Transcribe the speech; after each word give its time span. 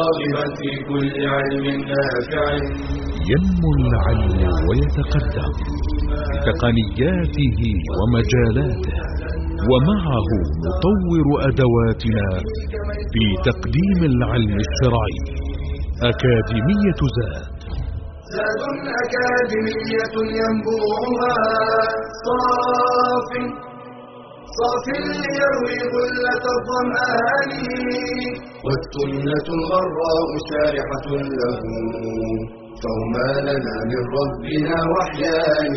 في 0.00 0.70
كل 0.88 1.26
علم 1.34 1.64
نافع. 1.90 2.46
ينمو 3.30 3.70
العلم 3.80 4.40
ويتقدم 4.68 5.52
بتقنياته 6.32 7.60
ومجالاته 7.98 8.96
ومعه 9.70 10.28
نطور 10.66 11.26
أدواتنا 11.48 12.28
في 13.12 13.24
تقديم 13.48 14.00
العلم 14.12 14.56
الشرعي. 14.66 15.18
أكاديمية 16.10 17.00
زاد. 17.16 17.46
زاد 18.36 18.62
أكاديمية 19.04 20.14
ينبوعها 20.40 21.36
صاف 22.24 23.30
صاف 24.58 24.84
ليروي 24.88 25.78
غلة 25.94 26.44
الظمآن. 26.56 27.50
والسنة 28.66 29.46
الغراء 29.58 30.28
شارحة 30.50 31.06
له. 31.38 31.60
فهما 32.82 33.30
لنا 33.48 33.76
من 33.90 34.02
ربنا 34.18 34.76
وحيان. 34.92 35.74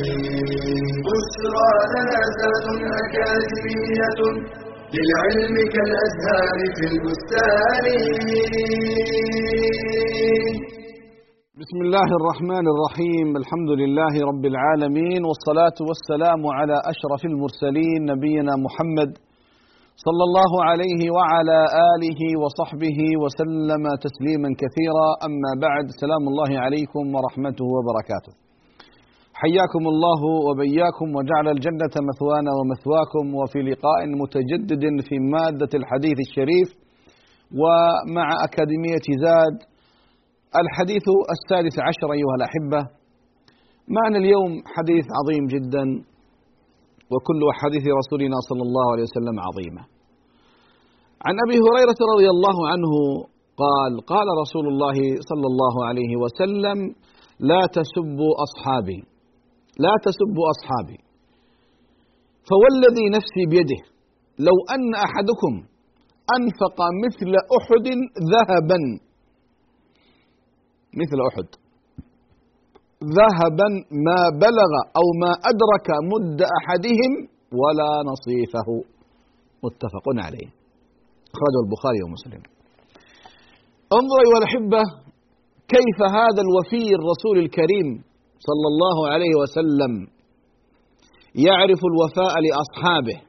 بشرى 1.05 1.71
لنا 1.93 2.21
زاد 2.37 2.65
أكاديمية 3.01 4.19
للعلم 4.93 5.55
كالأزهار 5.73 6.57
في 6.75 6.83
البستان. 6.91 7.85
بسم 11.61 11.77
الله 11.85 12.09
الرحمن 12.19 12.65
الرحيم 12.73 13.27
الحمد 13.41 13.71
لله 13.81 14.13
رب 14.31 14.43
العالمين 14.53 15.21
والصلاة 15.29 15.77
والسلام 15.89 16.41
على 16.57 16.77
أشرف 16.93 17.21
المرسلين 17.31 17.99
نبينا 18.13 18.53
محمد 18.65 19.11
صلى 20.05 20.23
الله 20.27 20.51
عليه 20.69 21.01
وعلى 21.17 21.59
آله 21.93 22.21
وصحبه 22.43 22.99
وسلم 23.23 23.83
تسليما 24.05 24.49
كثيرا 24.61 25.07
أما 25.27 25.51
بعد 25.65 25.85
سلام 26.01 26.23
الله 26.31 26.51
عليكم 26.65 27.03
ورحمته 27.15 27.65
وبركاته 27.75 28.31
حياكم 29.41 29.83
الله 29.93 30.21
وبياكم 30.47 31.07
وجعل 31.17 31.47
الجنة 31.55 31.95
مثوانا 32.09 32.51
ومثواكم 32.57 33.25
وفي 33.39 33.59
لقاء 33.69 33.99
متجدد 34.21 34.83
في 35.07 35.15
مادة 35.35 35.71
الحديث 35.79 36.17
الشريف 36.27 36.67
ومع 37.61 38.27
أكاديمية 38.47 39.07
زاد 39.25 39.55
الحديث 40.63 41.05
السادس 41.35 41.75
عشر 41.87 42.07
أيها 42.17 42.35
الأحبة. 42.39 42.81
معنا 43.95 44.17
اليوم 44.17 44.51
حديث 44.75 45.05
عظيم 45.19 45.43
جدا 45.55 45.85
وكل 47.11 47.41
حديث 47.61 47.83
رسولنا 48.01 48.37
صلى 48.49 48.63
الله 48.67 48.85
عليه 48.93 49.03
وسلم 49.09 49.35
عظيمة. 49.47 49.83
عن 51.25 51.35
أبي 51.45 51.57
هريرة 51.65 51.99
رضي 52.13 52.27
الله 52.35 52.57
عنه 52.71 52.91
قال 53.63 53.91
قال 54.13 54.27
رسول 54.43 54.65
الله 54.67 54.97
صلى 55.29 55.47
الله 55.51 55.75
عليه 55.89 56.11
وسلم 56.23 56.77
لا 57.39 57.61
تسبوا 57.77 58.33
أصحابي 58.45 58.99
لا 59.85 59.93
تسبوا 60.05 60.45
أصحابي 60.55 60.99
فوالذي 62.49 63.05
نفسي 63.17 63.43
بيده 63.53 63.81
لو 64.47 64.57
أن 64.75 64.95
أحدكم 65.05 65.53
أنفق 66.37 66.77
مثل 67.05 67.31
أحد 67.57 67.87
ذهبا 68.33 68.79
مثل 70.93 71.17
أحد. 71.29 71.47
ذهبا 73.03 73.69
ما 73.91 74.29
بلغ 74.45 74.71
أو 74.99 75.05
ما 75.21 75.31
أدرك 75.51 75.87
مد 76.11 76.41
أحدهم 76.41 77.11
ولا 77.61 77.91
نصيفه. 78.11 78.69
متفق 79.63 80.05
عليه. 80.25 80.47
أخرجه 81.35 81.59
البخاري 81.65 81.99
ومسلم. 82.05 82.43
انظر 83.97 84.17
أيها 84.25 84.37
الأحبة 84.37 84.81
كيف 85.67 85.99
هذا 86.11 86.41
الوفي 86.47 86.85
الرسول 86.99 87.37
الكريم 87.37 88.03
صلى 88.39 88.67
الله 88.71 89.09
عليه 89.09 89.33
وسلم 89.41 90.07
يعرف 91.35 91.79
الوفاء 91.91 92.33
لأصحابه 92.45 93.21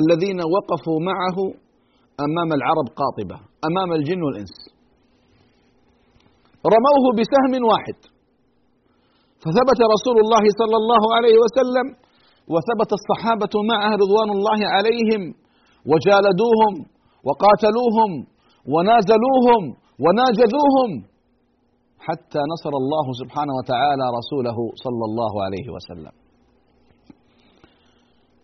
الذين 0.00 0.40
وقفوا 0.40 1.00
معه 1.00 1.38
أمام 2.20 2.52
العرب 2.52 2.86
قاطبة 3.00 3.36
أمام 3.64 3.92
الجن 3.92 4.22
والإنس. 4.22 4.67
رموه 6.74 7.04
بسهم 7.18 7.52
واحد. 7.70 7.98
فثبت 9.42 9.80
رسول 9.94 10.16
الله 10.24 10.44
صلى 10.60 10.76
الله 10.82 11.02
عليه 11.16 11.36
وسلم 11.44 11.86
وثبت 12.52 12.90
الصحابة 12.98 13.54
معه 13.72 13.90
رضوان 14.02 14.28
الله 14.36 14.60
عليهم 14.74 15.22
وجالدوهم 15.90 16.74
وقاتلوهم 17.26 18.10
ونازلوهم 18.74 19.62
وناجذوهم 20.04 20.90
حتى 22.06 22.40
نصر 22.52 22.72
الله 22.82 23.06
سبحانه 23.20 23.54
وتعالى 23.58 24.04
رسوله 24.18 24.58
صلى 24.84 25.04
الله 25.08 25.32
عليه 25.44 25.66
وسلم. 25.74 26.14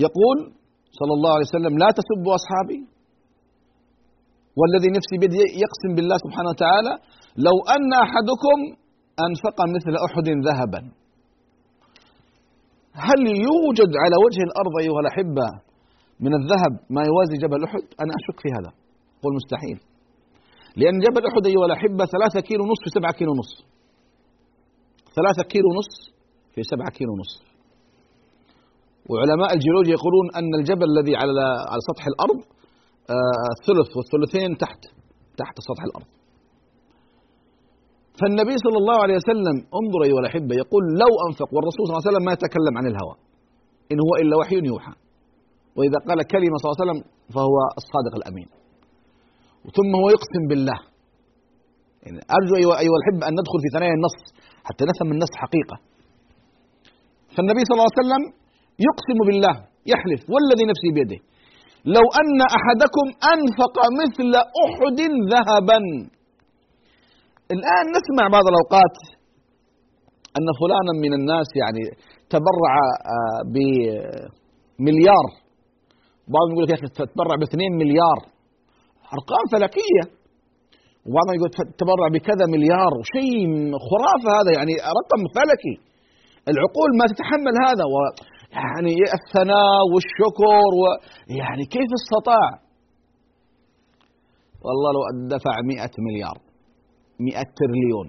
يقول 0.06 0.38
صلى 0.98 1.12
الله 1.16 1.32
عليه 1.36 1.48
وسلم 1.50 1.74
لا 1.82 1.88
تسبوا 1.98 2.34
أصحابي 2.40 2.80
والذي 4.58 4.90
نفسي 4.98 5.16
بيده 5.22 5.40
يقسم 5.64 5.90
بالله 5.96 6.16
سبحانه 6.24 6.50
وتعالى 6.54 6.92
لو 7.36 7.56
أن 7.76 7.92
أحدكم 7.92 8.58
أنفق 9.26 9.58
مثل 9.76 9.94
أحد 10.06 10.28
ذهبا 10.48 10.82
هل 12.92 13.20
يوجد 13.48 13.92
على 14.02 14.16
وجه 14.24 14.40
الأرض 14.48 14.74
أيها 14.82 15.00
الأحبة 15.04 15.46
من 16.20 16.34
الذهب 16.34 16.72
ما 16.90 17.02
يوازي 17.10 17.36
جبل 17.42 17.64
أحد؟ 17.64 17.82
أنا 18.02 18.12
أشك 18.18 18.40
في 18.40 18.48
هذا 18.56 18.70
قل 19.22 19.30
مستحيل. 19.40 19.78
لأن 20.76 20.98
جبل 20.98 21.26
أحد 21.26 21.46
أيها 21.46 21.66
الأحبة 21.66 22.04
ثلاثة 22.14 22.40
كيلو 22.48 22.64
نصف 22.64 22.82
في 22.84 22.90
سبعة 22.98 23.12
كيلو 23.12 23.32
نصف 23.40 23.58
ثلاثة 25.16 25.42
كيلو 25.52 25.68
نصف 25.78 26.14
في 26.54 26.62
سبعة 26.62 26.90
كيلو 26.90 27.12
نصف 27.22 27.42
وعلماء 29.10 29.54
الجيولوجيا 29.54 29.94
يقولون 29.98 30.26
أن 30.38 30.50
الجبل 30.60 30.86
الذي 30.92 31.16
على 31.16 31.46
على 31.70 31.80
سطح 31.90 32.04
الأرض 32.12 32.38
آه 33.10 33.48
الثلث 33.56 33.90
والثلثين 33.96 34.56
تحت 34.64 34.82
تحت 35.40 35.56
سطح 35.68 35.84
الأرض. 35.88 36.10
فالنبي 38.20 38.56
صلى 38.64 38.78
الله 38.82 38.98
عليه 39.04 39.16
وسلم 39.20 39.56
انظر 39.80 40.00
أيها 40.08 40.20
الأحبة 40.24 40.52
يقول 40.62 40.84
لو 41.02 41.12
أنفق 41.26 41.48
والرسول 41.54 41.82
صلى 41.84 41.92
الله 41.92 42.02
عليه 42.04 42.10
وسلم 42.10 42.24
ما 42.28 42.32
يتكلم 42.36 42.74
عن 42.78 42.86
الهوى. 42.92 43.14
إن 43.92 43.98
هو 44.06 44.12
إلا 44.22 44.34
وحي 44.40 44.58
يوحى. 44.72 44.94
وإذا 45.76 45.98
قال 46.08 46.18
كلمة 46.34 46.56
صلى 46.58 46.66
الله 46.66 46.78
عليه 46.78 46.84
وسلم 46.84 47.00
فهو 47.34 47.56
الصادق 47.80 48.14
الأمين. 48.20 48.48
ثم 49.76 49.92
هو 50.00 50.06
يقسم 50.16 50.42
بالله. 50.50 50.78
يعني 52.04 52.20
أرجو 52.36 52.54
أيها, 52.60 52.74
أيها 52.84 52.96
الأحبة 52.98 53.22
أن 53.28 53.34
ندخل 53.40 53.58
في 53.64 53.68
ثنايا 53.76 53.94
النص 53.98 54.18
حتى 54.68 54.82
نفهم 54.90 55.08
النص 55.14 55.32
حقيقة. 55.44 55.76
فالنبي 57.34 57.62
صلى 57.66 57.74
الله 57.76 57.90
عليه 57.90 58.02
وسلم 58.02 58.22
يقسم 58.88 59.18
بالله 59.26 59.54
يحلف 59.92 60.20
والذي 60.32 60.64
نفسي 60.72 60.90
بيده. 60.96 61.20
لو 61.96 62.04
أن 62.20 62.38
أحدكم 62.58 63.06
أنفق 63.34 63.76
مثل 64.00 64.32
أحد 64.64 65.00
ذهبا 65.32 65.80
الآن 67.52 67.84
نسمع 67.96 68.28
بعض 68.36 68.44
الأوقات 68.52 68.96
أن 70.38 70.46
فلانا 70.60 70.92
من 71.04 71.12
الناس 71.18 71.48
يعني 71.62 71.82
تبرع 72.34 72.74
بمليار. 73.54 75.26
بعضهم 76.34 76.52
يقول 76.52 76.64
لك 76.64 76.70
يا 76.70 76.78
أخي 76.78 76.88
تبرع 77.14 77.34
باثنين 77.40 77.72
مليار. 77.82 78.18
أرقام 79.16 79.44
فلكية. 79.52 80.04
وبعضهم 81.06 81.34
يقول 81.38 81.50
تبرع 81.80 82.06
بكذا 82.16 82.44
مليار. 82.54 82.92
شيء 83.14 83.36
خرافة 83.88 84.28
هذا 84.38 84.50
يعني 84.58 84.74
رقم 85.00 85.20
فلكي. 85.36 85.76
العقول 86.50 86.90
ما 87.00 87.04
تتحمل 87.12 87.54
هذا. 87.66 87.84
و 87.94 87.96
يعني 88.58 88.94
الثناء 89.18 89.80
والشكر 89.92 90.70
ويعني 90.80 91.64
كيف 91.74 91.90
استطاع؟ 92.00 92.48
والله 94.64 94.90
لو 94.96 95.02
دفع 95.34 95.54
مئة 95.70 95.94
مليار. 96.06 96.53
مئة 97.20 97.46
تريليون 97.60 98.08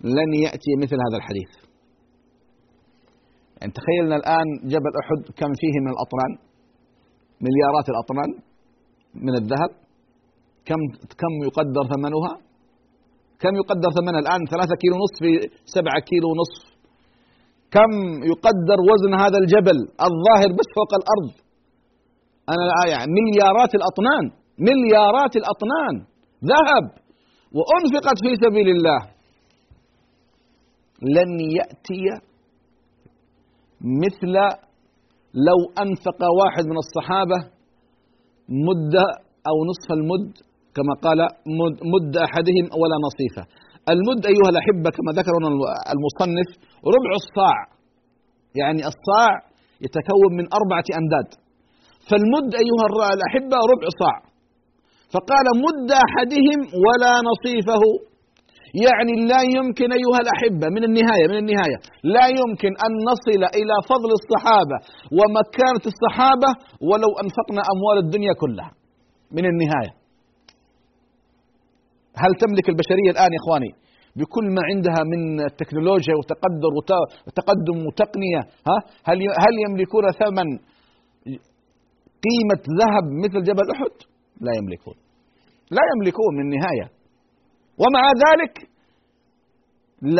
لن 0.00 0.34
يأتي 0.44 0.72
مثل 0.82 0.96
هذا 1.06 1.16
الحديث. 1.16 1.52
يعني 3.60 3.72
تخيلنا 3.72 4.16
الآن 4.16 4.46
جبل 4.72 4.92
أحد 5.02 5.20
كم 5.40 5.52
فيه 5.60 5.74
من 5.84 5.90
الأطنان 5.94 6.32
مليارات 7.46 7.86
الأطنان 7.92 8.30
من 9.14 9.34
الذهب. 9.40 9.70
كم 10.64 10.80
كم 11.20 11.32
يقدر 11.48 11.84
ثمنها؟ 11.94 12.32
كم 13.42 13.54
يقدر 13.62 13.90
ثمنها 13.98 14.20
الآن؟ 14.20 14.40
ثلاثة 14.52 14.74
كيلو 14.82 14.96
نصف 15.02 15.18
في 15.22 15.32
سبعة 15.76 15.98
كيلو 16.10 16.28
نصف 16.40 16.62
كم 17.70 17.90
يقدر 18.32 18.78
وزن 18.90 19.12
هذا 19.24 19.38
الجبل 19.42 19.78
الظاهر 20.08 20.50
بس 20.58 20.68
فوق 20.78 20.92
الأرض؟ 21.00 21.32
أنا 22.52 22.90
يعني 22.92 23.10
مليارات 23.18 23.72
الأطنان 23.74 24.24
مليارات 24.58 25.32
الأطنان. 25.36 25.94
ذهب. 26.52 26.84
وأنفقت 27.56 28.16
في 28.24 28.32
سبيل 28.44 28.68
الله. 28.76 29.00
لن 31.16 31.30
يأتي 31.58 32.04
مثل 34.04 34.34
لو 35.48 35.58
أنفق 35.84 36.20
واحد 36.40 36.64
من 36.70 36.78
الصحابة 36.84 37.38
مدة 38.68 39.06
أو 39.50 39.56
نصف 39.70 39.88
المد 39.98 40.32
كما 40.76 40.94
قال 41.04 41.20
مد, 41.60 41.76
مد 41.92 42.14
أحدهم 42.16 42.66
ولا 42.80 42.96
نصيفة. 43.06 43.42
المد 43.92 44.22
أيها 44.32 44.48
الأحبة 44.54 44.88
كما 44.96 45.10
ذكر 45.18 45.32
المصنف 45.94 46.48
ربع 46.94 47.10
الصاع. 47.22 47.58
يعني 48.60 48.80
الصاع 48.92 49.32
يتكون 49.84 50.30
من 50.38 50.46
أربعة 50.58 50.86
أمداد 51.00 51.28
فالمد 52.08 52.50
أيها 52.64 52.84
الأحبة 53.16 53.56
ربع 53.72 53.86
صاع. 54.02 54.31
فقال 55.14 55.46
مد 55.66 55.88
أحدهم 56.06 56.60
ولا 56.84 57.12
نصيفه. 57.30 57.84
يعني 58.86 59.14
لا 59.30 59.40
يمكن 59.56 59.88
أيها 60.00 60.18
الأحبة 60.24 60.66
من 60.76 60.82
النهاية 60.88 61.26
من 61.32 61.38
النهاية 61.42 61.78
لا 62.14 62.26
يمكن 62.40 62.72
أن 62.86 62.92
نصل 63.10 63.42
إلى 63.58 63.74
فضل 63.90 64.10
الصحابة 64.20 64.76
ومكانة 65.18 65.84
الصحابة 65.92 66.50
ولو 66.88 67.10
أنفقنا 67.22 67.62
أموال 67.72 67.96
الدنيا 68.04 68.32
كلها. 68.42 68.70
من 69.36 69.44
النهاية. 69.52 69.92
هل 72.22 72.32
تملك 72.42 72.66
البشرية 72.72 73.10
الآن 73.14 73.30
يا 73.36 73.40
إخواني؟ 73.42 73.70
بكل 74.16 74.46
ما 74.56 74.62
عندها 74.70 75.00
من 75.12 75.20
تكنولوجيا 75.60 76.14
وتقدر 76.20 76.72
وتقدم 77.26 77.76
وتقنية 77.86 78.42
ها؟ 78.68 78.76
هل 79.08 79.18
هل 79.44 79.54
يملكون 79.64 80.04
ثمن 80.20 80.48
قيمة 82.26 82.62
ذهب 82.80 83.04
مثل 83.24 83.38
جبل 83.48 83.66
أحد؟ 83.74 83.94
لا 84.40 84.52
يملكون. 84.58 84.94
لا 85.76 85.82
يملكون 85.92 86.30
من 86.36 86.44
النهاية 86.46 86.86
ومع 87.82 88.04
ذلك 88.24 88.54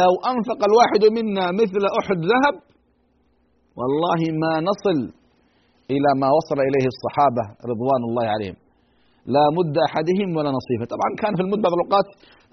لو 0.01 0.13
أنفق 0.33 0.61
الواحد 0.69 1.03
منا 1.19 1.45
مثل 1.63 1.83
أحد 2.01 2.19
ذهب 2.33 2.57
والله 3.79 4.21
ما 4.43 4.53
نصل 4.71 4.99
إلى 5.95 6.11
ما 6.21 6.29
وصل 6.39 6.59
إليه 6.69 6.87
الصحابة 6.95 7.45
رضوان 7.71 8.03
الله 8.09 8.27
عليهم. 8.35 8.57
لا 9.35 9.45
مد 9.59 9.75
أحدهم 9.89 10.29
ولا 10.37 10.51
نصيفة. 10.59 10.85
طبعا 10.95 11.11
كان 11.23 11.33
في 11.37 11.43
المد 11.47 11.61
بعض 11.65 11.73
الأوقات 11.79 12.09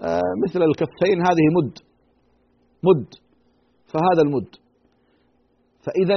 آه، 0.08 0.32
مثل 0.44 0.60
الكفين 0.68 1.18
هذه 1.28 1.46
مد 1.56 1.74
مد 2.88 3.10
فهذا 3.92 4.22
المد. 4.26 4.50
فإذا 5.84 6.16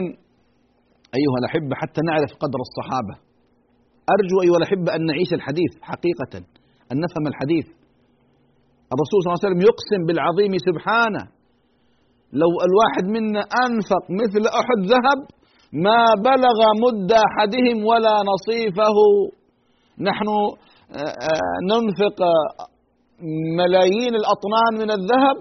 أيها 1.20 1.38
الأحبة 1.42 1.74
حتى 1.82 2.02
نعرف 2.10 2.32
قدر 2.44 2.60
الصحابة. 2.68 3.16
أرجو 4.14 4.36
أيها 4.46 4.58
الأحبة 4.62 4.96
أن 4.96 5.06
نعيش 5.06 5.34
الحديث 5.34 5.72
حقيقة. 5.82 6.34
أن 6.94 6.98
نفهم 7.06 7.26
الحديث. 7.32 7.68
الرسول 8.94 9.18
صلى 9.20 9.30
الله 9.30 9.40
عليه 9.40 9.48
وسلم 9.50 9.62
يقسم 9.70 10.02
بالعظيم 10.08 10.54
سبحانه. 10.68 11.24
لو 12.42 12.52
الواحد 12.68 13.06
منا 13.16 13.42
أنفق 13.66 14.04
مثل 14.22 14.44
أحد 14.62 14.80
ذهب 14.94 15.20
ما 15.86 16.02
بلغ 16.30 16.58
مد 16.84 17.12
أحدهم 17.28 17.78
ولا 17.90 18.16
نصيفه. 18.32 18.98
نحن 20.10 20.28
آه، 20.92 21.16
آه، 21.32 21.56
ننفق 21.72 22.20
ملايين 23.60 24.14
الأطنان 24.22 24.74
من 24.82 24.92
الذهب 24.92 25.38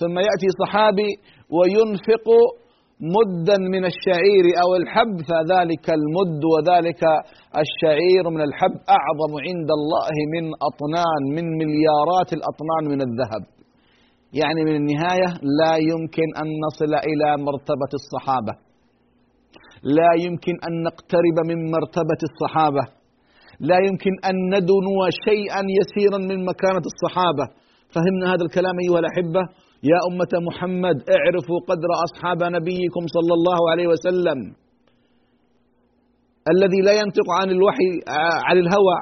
ثم 0.00 0.18
يأتي 0.18 0.48
صحابي 0.62 1.10
وينفق 1.56 2.26
مدا 3.00 3.58
من 3.74 3.84
الشعير 3.84 4.44
أو 4.62 4.70
الحب 4.80 5.16
فذلك 5.30 5.86
المد 5.98 6.42
وذلك 6.52 7.02
الشعير 7.62 8.24
من 8.30 8.40
الحب 8.40 8.76
أعظم 8.98 9.32
عند 9.46 9.70
الله 9.78 10.14
من 10.34 10.44
أطنان 10.68 11.22
من 11.36 11.44
مليارات 11.60 12.30
الأطنان 12.38 12.84
من 12.92 13.00
الذهب. 13.08 13.42
يعني 14.32 14.60
من 14.68 14.76
النهاية 14.76 15.28
لا 15.60 15.74
يمكن 15.90 16.28
أن 16.42 16.48
نصل 16.66 16.92
إلى 17.10 17.28
مرتبة 17.46 17.92
الصحابة. 18.00 18.52
لا 19.82 20.10
يمكن 20.24 20.54
أن 20.68 20.72
نقترب 20.82 21.36
من 21.50 21.70
مرتبة 21.70 22.20
الصحابة. 22.30 22.84
لا 23.60 23.78
يمكن 23.86 24.12
أن 24.28 24.36
ندنو 24.54 24.98
شيئا 25.28 25.62
يسيرا 25.78 26.18
من 26.18 26.44
مكانة 26.50 26.84
الصحابة. 26.92 27.46
فهمنا 27.94 28.26
هذا 28.32 28.44
الكلام 28.48 28.74
أيها 28.84 28.98
الأحبة؟ 28.98 29.42
يا 29.82 29.98
أمة 30.10 30.32
محمد 30.48 30.96
اعرفوا 31.16 31.58
قدر 31.70 31.90
أصحاب 32.06 32.42
نبيكم 32.42 33.04
صلى 33.16 33.34
الله 33.38 33.70
عليه 33.70 33.86
وسلم. 33.86 34.38
الذي 36.54 36.80
لا 36.88 36.92
ينطق 36.92 37.28
عن 37.40 37.50
الوحي 37.50 37.90
عن 38.48 38.56
الهوى 38.64 38.96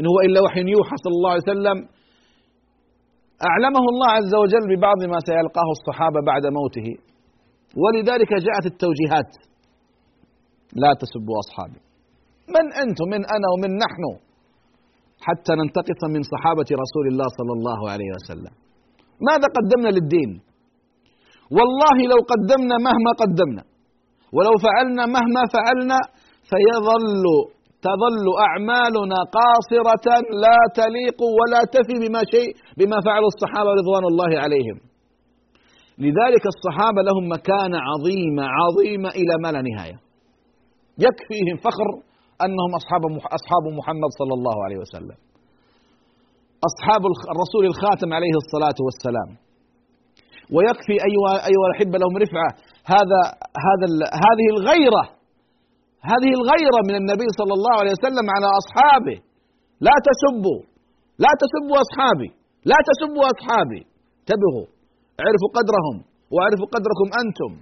إن 0.00 0.06
هو 0.06 0.18
إلا 0.26 0.40
وحي 0.44 0.60
يوحى 0.60 0.96
صلى 1.04 1.16
الله 1.18 1.30
عليه 1.30 1.48
وسلم. 1.50 1.78
أعلمه 3.50 3.84
الله 3.92 4.10
عز 4.18 4.34
وجل 4.42 4.76
ببعض 4.76 5.00
ما 5.12 5.18
سيلقاه 5.28 5.68
الصحابة 5.76 6.20
بعد 6.30 6.44
موته. 6.46 6.88
ولذلك 7.82 8.30
جاءت 8.46 8.66
التوجيهات. 8.72 9.30
لا 10.82 10.90
تسبوا 11.00 11.36
أصحابي. 11.44 11.80
من 12.56 12.66
أنتم؟ 12.82 13.06
من 13.14 13.22
أنا 13.36 13.46
ومن 13.54 13.70
نحن. 13.84 14.02
حتى 15.26 15.52
ننتقص 15.60 16.00
من 16.14 16.22
صحابة 16.22 16.68
رسول 16.84 17.06
الله 17.12 17.28
صلى 17.38 17.52
الله 17.58 17.90
عليه 17.90 18.10
وسلم. 18.16 18.63
ماذا 19.30 19.46
قدمنا 19.56 19.90
للدين؟ 19.96 20.30
والله 21.56 21.96
لو 22.12 22.20
قدمنا 22.32 22.76
مهما 22.86 23.10
قدمنا. 23.22 23.62
ولو 24.36 24.54
فعلنا 24.66 25.04
مهما 25.16 25.42
فعلنا 25.54 25.98
فيظل 26.50 27.24
تظل 27.88 28.26
أعمالنا 28.48 29.18
قاصرة 29.38 30.06
لا 30.44 30.58
تليق 30.80 31.18
ولا 31.38 31.60
تفي 31.74 31.94
بما 32.02 32.22
شيء 32.34 32.50
بما 32.78 32.98
فعل 33.06 33.22
الصحابة 33.32 33.70
رضوان 33.80 34.04
الله 34.12 34.30
عليهم. 34.44 34.78
لذلك 35.98 36.44
الصحابة 36.54 37.00
لهم 37.08 37.24
مكانة 37.36 37.78
عظيمة 37.90 38.44
عظيمة 38.60 39.08
إلى 39.20 39.34
ما 39.42 39.48
لا 39.52 39.60
نهاية. 39.68 39.98
يكفيهم 41.06 41.56
فخر 41.66 41.88
أنهم 42.44 42.70
أصحاب 42.80 43.02
أصحاب 43.38 43.64
محمد 43.78 44.10
صلى 44.20 44.34
الله 44.38 44.56
عليه 44.64 44.78
وسلم. 44.84 45.16
أصحاب 46.68 47.02
الرسول 47.32 47.64
الخاتم 47.70 48.08
عليه 48.18 48.34
الصلاة 48.42 48.78
والسلام. 48.86 49.30
ويكفي 50.54 50.96
أيها 51.08 51.32
أيها 51.50 51.66
الأحبة 51.70 51.96
لهم 52.02 52.14
رفعة. 52.24 52.50
هذا 52.94 53.20
هذا 53.66 53.86
هذه 54.26 54.46
الغيرة 54.54 55.04
هذه 56.12 56.30
الغيرة 56.38 56.80
من 56.88 56.94
النبي 57.00 57.28
صلى 57.40 57.54
الله 57.58 57.74
عليه 57.80 57.94
وسلم 57.98 58.26
على 58.34 58.48
أصحابه. 58.60 59.16
لا 59.86 59.96
تسبوا 60.08 60.60
لا 61.24 61.32
تسبوا 61.42 61.76
أصحابي 61.84 62.30
لا 62.70 62.78
تسبوا 62.88 63.24
أصحابي. 63.34 63.80
انتبهوا 64.20 64.66
اعرفوا 65.22 65.50
قدرهم 65.58 65.96
واعرفوا 66.34 66.68
قدركم 66.74 67.08
أنتم. 67.22 67.52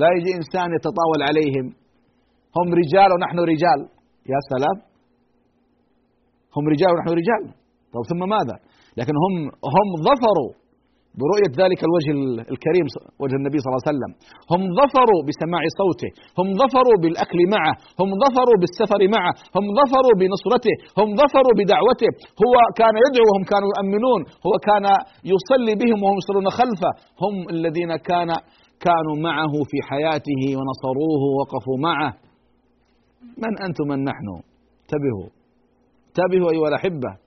لا 0.00 0.08
يجي 0.16 0.30
إنسان 0.40 0.68
يتطاول 0.76 1.20
عليهم. 1.28 1.66
هم 2.56 2.68
رجال 2.82 3.08
ونحن 3.14 3.38
رجال. 3.52 3.80
يا 4.32 4.40
سلام. 4.52 4.89
هم 6.56 6.64
رجال 6.74 6.90
ونحن 6.94 7.10
رجال. 7.20 7.42
طيب 7.92 8.04
ثم 8.12 8.22
ماذا؟ 8.36 8.56
لكن 8.98 9.14
هم 9.24 9.34
هم 9.74 9.88
ظفروا 10.08 10.50
برؤية 11.20 11.52
ذلك 11.62 11.80
الوجه 11.88 12.10
الكريم 12.54 12.86
وجه 13.22 13.36
النبي 13.40 13.58
صلى 13.60 13.70
الله 13.70 13.82
عليه 13.82 13.92
وسلم. 13.92 14.12
هم 14.52 14.62
ظفروا 14.80 15.20
بسماع 15.28 15.62
صوته. 15.80 16.10
هم 16.38 16.48
ظفروا 16.60 16.96
بالأكل 17.02 17.40
معه. 17.54 17.74
هم 18.00 18.08
ظفروا 18.22 18.58
بالسفر 18.62 19.00
معه. 19.16 19.32
هم 19.56 19.64
ظفروا 19.78 20.14
بنصرته. 20.20 20.74
هم 21.00 21.08
ظفروا 21.20 21.54
بدعوته. 21.58 22.10
هو 22.42 22.54
كان 22.80 22.94
يدعو 23.04 23.24
وهم 23.28 23.44
كانوا 23.52 23.70
يؤمنون. 23.72 24.20
هو 24.46 24.54
كان 24.68 24.84
يصلي 25.32 25.74
بهم 25.80 25.98
وهم 26.04 26.16
يصلون 26.22 26.46
خلفه. 26.60 26.90
هم 27.22 27.34
الذين 27.54 27.92
كان 28.10 28.30
كانوا 28.86 29.16
معه 29.28 29.54
في 29.70 29.78
حياته 29.88 30.42
ونصروه 30.58 31.22
ووقفوا 31.30 31.78
معه. 31.88 32.12
من 33.42 33.52
أنتم 33.66 33.86
من 33.90 34.00
نحن؟ 34.10 34.26
انتبهوا. 34.82 35.39
انتبهوا 36.20 36.52
أيها 36.52 36.68
الأحبة. 36.68 37.18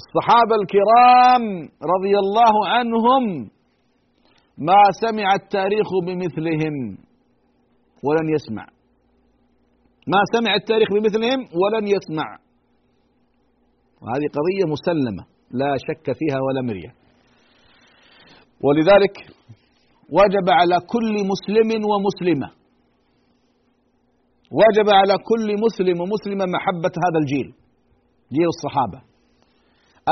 الصحابة 0.00 0.54
الكرام 0.62 1.68
رضي 1.94 2.18
الله 2.18 2.68
عنهم 2.68 3.50
ما 4.58 4.82
سمع 5.00 5.34
التاريخ 5.34 5.88
بمثلهم 6.06 6.98
ولن 8.04 8.28
يسمع. 8.34 8.66
ما 10.06 10.20
سمع 10.32 10.54
التاريخ 10.54 10.88
بمثلهم 10.92 11.40
ولن 11.40 11.86
يسمع. 11.88 12.38
وهذه 14.02 14.26
قضية 14.36 14.72
مسلمة 14.72 15.24
لا 15.50 15.76
شك 15.76 16.12
فيها 16.18 16.38
ولا 16.48 16.62
مرية. 16.62 16.94
ولذلك 18.60 19.16
وجب 20.10 20.46
على 20.48 20.80
كل 20.80 21.12
مسلم 21.12 21.82
ومسلمة 21.90 22.61
وجب 24.60 24.88
على 25.00 25.14
كل 25.30 25.48
مسلم 25.64 25.96
ومسلمة 26.02 26.44
محبة 26.56 26.94
هذا 27.04 27.18
الجيل 27.22 27.48
جيل 28.34 28.48
الصحابة. 28.54 28.98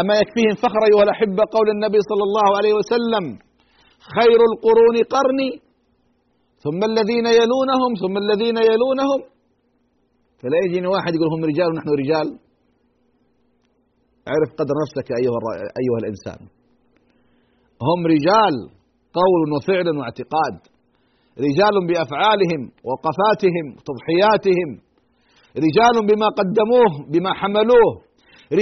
أما 0.01 0.15
يكفيهم 0.21 0.55
فخر 0.63 0.81
أيها 0.91 1.05
الأحبة 1.09 1.43
قول 1.57 1.69
النبي 1.77 2.01
صلى 2.11 2.25
الله 2.29 2.49
عليه 2.59 2.75
وسلم 2.81 3.25
خير 4.17 4.41
القرون 4.51 4.97
قرني 5.15 5.51
ثم 6.65 6.81
الذين 6.91 7.27
يلونهم 7.41 7.91
ثم 8.03 8.15
الذين 8.25 8.59
يلونهم. 8.71 9.21
فلا 10.41 10.59
يجيني 10.65 10.87
واحد 10.95 11.13
يقول 11.15 11.29
هم 11.35 11.45
رجال 11.51 11.69
ونحن 11.71 11.89
رجال. 12.03 12.29
اعرف 14.31 14.51
قدر 14.61 14.75
نفسك 14.83 15.09
أيها, 15.21 15.39
أيها 15.83 15.99
الإنسان. 16.03 16.41
هم 17.89 18.01
رجال 18.15 18.55
قول 19.21 19.41
وفعل 19.57 19.89
واعتقاد. 19.99 20.57
رجال 21.39 21.75
بأفعالهم 21.89 22.61
وقفاتهم 22.89 23.67
وتضحياتهم 23.77 24.69
رجال 25.67 25.97
بما 26.09 26.29
قدموه 26.41 26.91
بما 27.13 27.31
حملوه. 27.41 27.93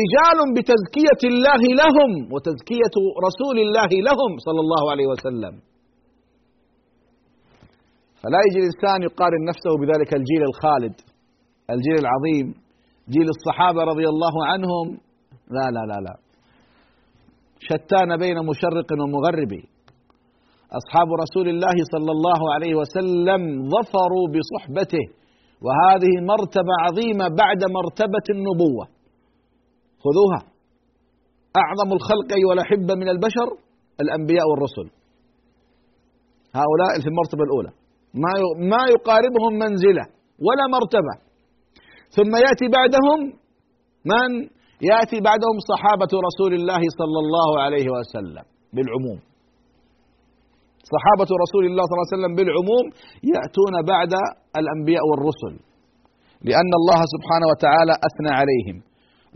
رجال 0.00 0.38
بتزكية 0.56 1.22
الله 1.32 1.62
لهم 1.82 2.10
وتزكية 2.32 2.94
رسول 3.26 3.56
الله 3.64 3.90
لهم 4.08 4.30
صلى 4.46 4.60
الله 4.64 4.90
عليه 4.92 5.06
وسلم. 5.06 5.54
فلا 8.22 8.38
يجي 8.46 8.58
الإنسان 8.58 9.02
يقارن 9.02 9.42
نفسه 9.50 9.72
بذلك 9.80 10.10
الجيل 10.14 10.42
الخالد 10.50 10.94
الجيل 11.70 11.98
العظيم 12.04 12.46
جيل 13.08 13.28
الصحابة 13.36 13.82
رضي 13.82 14.06
الله 14.08 14.34
عنهم. 14.46 14.86
لا 15.50 15.66
لا 15.70 15.82
لا 15.90 15.98
لا. 16.06 16.14
شتان 17.60 18.16
بين 18.16 18.38
مشرق 18.50 18.88
ومغرب 19.02 19.52
أصحاب 20.72 21.08
رسول 21.24 21.48
الله 21.48 21.76
صلى 21.92 22.12
الله 22.16 22.40
عليه 22.54 22.74
وسلم 22.74 23.68
ظفروا 23.74 24.26
بصحبته 24.34 25.04
وهذه 25.64 26.12
مرتبة 26.32 26.74
عظيمة 26.84 27.28
بعد 27.42 27.60
مرتبة 27.78 28.26
النبوة. 28.30 28.84
خذوها. 30.04 30.40
أعظم 31.62 31.92
الخلق 31.92 32.28
أيها 32.38 32.52
الأحبة 32.52 32.94
من 32.94 33.08
البشر 33.08 33.48
الأنبياء 34.00 34.46
والرسل. 34.50 34.86
هؤلاء 36.60 36.92
في 37.02 37.08
المرتبة 37.12 37.42
الأولى. 37.48 37.72
ما 38.22 38.32
ما 38.72 38.82
يقاربهم 38.94 39.52
منزلة 39.64 40.04
ولا 40.46 40.64
مرتبة. 40.76 41.14
ثم 42.16 42.32
يأتي 42.46 42.66
بعدهم 42.78 43.18
من؟ 44.12 44.30
يأتي 44.90 45.18
بعدهم 45.28 45.56
صحابة 45.72 46.12
رسول 46.28 46.52
الله 46.54 46.82
صلى 47.00 47.18
الله 47.24 47.60
عليه 47.60 47.86
وسلم 47.96 48.44
بالعموم. 48.72 49.27
صحابة 50.94 51.28
رسول 51.44 51.62
الله 51.68 51.84
صلى 51.86 51.94
الله 51.96 52.06
عليه 52.08 52.16
وسلم 52.16 52.32
بالعموم 52.38 52.84
يأتون 53.34 53.74
بعد 53.92 54.12
الأنبياء 54.60 55.04
والرسل 55.10 55.54
لأن 56.48 56.72
الله 56.80 57.00
سبحانه 57.14 57.46
وتعالى 57.52 57.94
أثنى 58.08 58.32
عليهم 58.40 58.76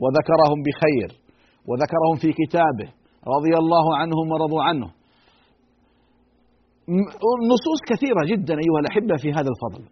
وذكرهم 0.02 0.58
بخير 0.66 1.08
وذكرهم 1.68 2.16
في 2.22 2.30
كتابه 2.40 2.88
رضي 3.34 3.54
الله 3.62 3.86
عنهم 4.00 4.26
ورضوا 4.32 4.62
عنه. 4.68 4.88
نصوص 7.52 7.80
كثيرة 7.90 8.22
جدا 8.32 8.54
أيها 8.64 8.80
الأحبة 8.82 9.14
في 9.22 9.28
هذا 9.38 9.50
الفضل. 9.54 9.82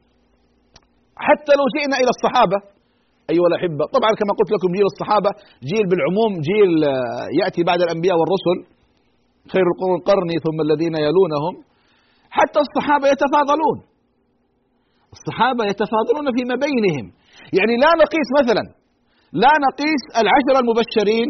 حتى 1.26 1.52
لو 1.58 1.66
جئنا 1.76 1.96
إلى 2.02 2.10
الصحابة 2.16 2.58
أيها 3.32 3.48
الأحبة 3.50 3.84
طبعا 3.96 4.10
كما 4.20 4.32
قلت 4.38 4.50
لكم 4.54 4.68
جيل 4.76 4.86
الصحابة 4.92 5.30
جيل 5.70 5.84
بالعموم 5.90 6.32
جيل 6.48 6.72
يأتي 7.40 7.62
بعد 7.70 7.80
الأنبياء 7.86 8.16
والرسل 8.20 8.58
خير 9.52 9.66
القرون 9.72 10.00
قرني 10.10 10.36
ثم 10.46 10.58
الذين 10.66 10.94
يلونهم 11.06 11.54
حتى 12.38 12.60
الصحابة 12.66 13.06
يتفاضلون. 13.14 13.78
الصحابة 15.16 15.62
يتفاضلون 15.72 16.26
فيما 16.36 16.56
بينهم. 16.66 17.06
يعني 17.58 17.74
لا 17.84 17.90
نقيس 18.02 18.28
مثلا 18.40 18.64
لا 19.42 19.52
نقيس 19.66 20.02
العشر 20.22 20.54
المبشرين 20.62 21.28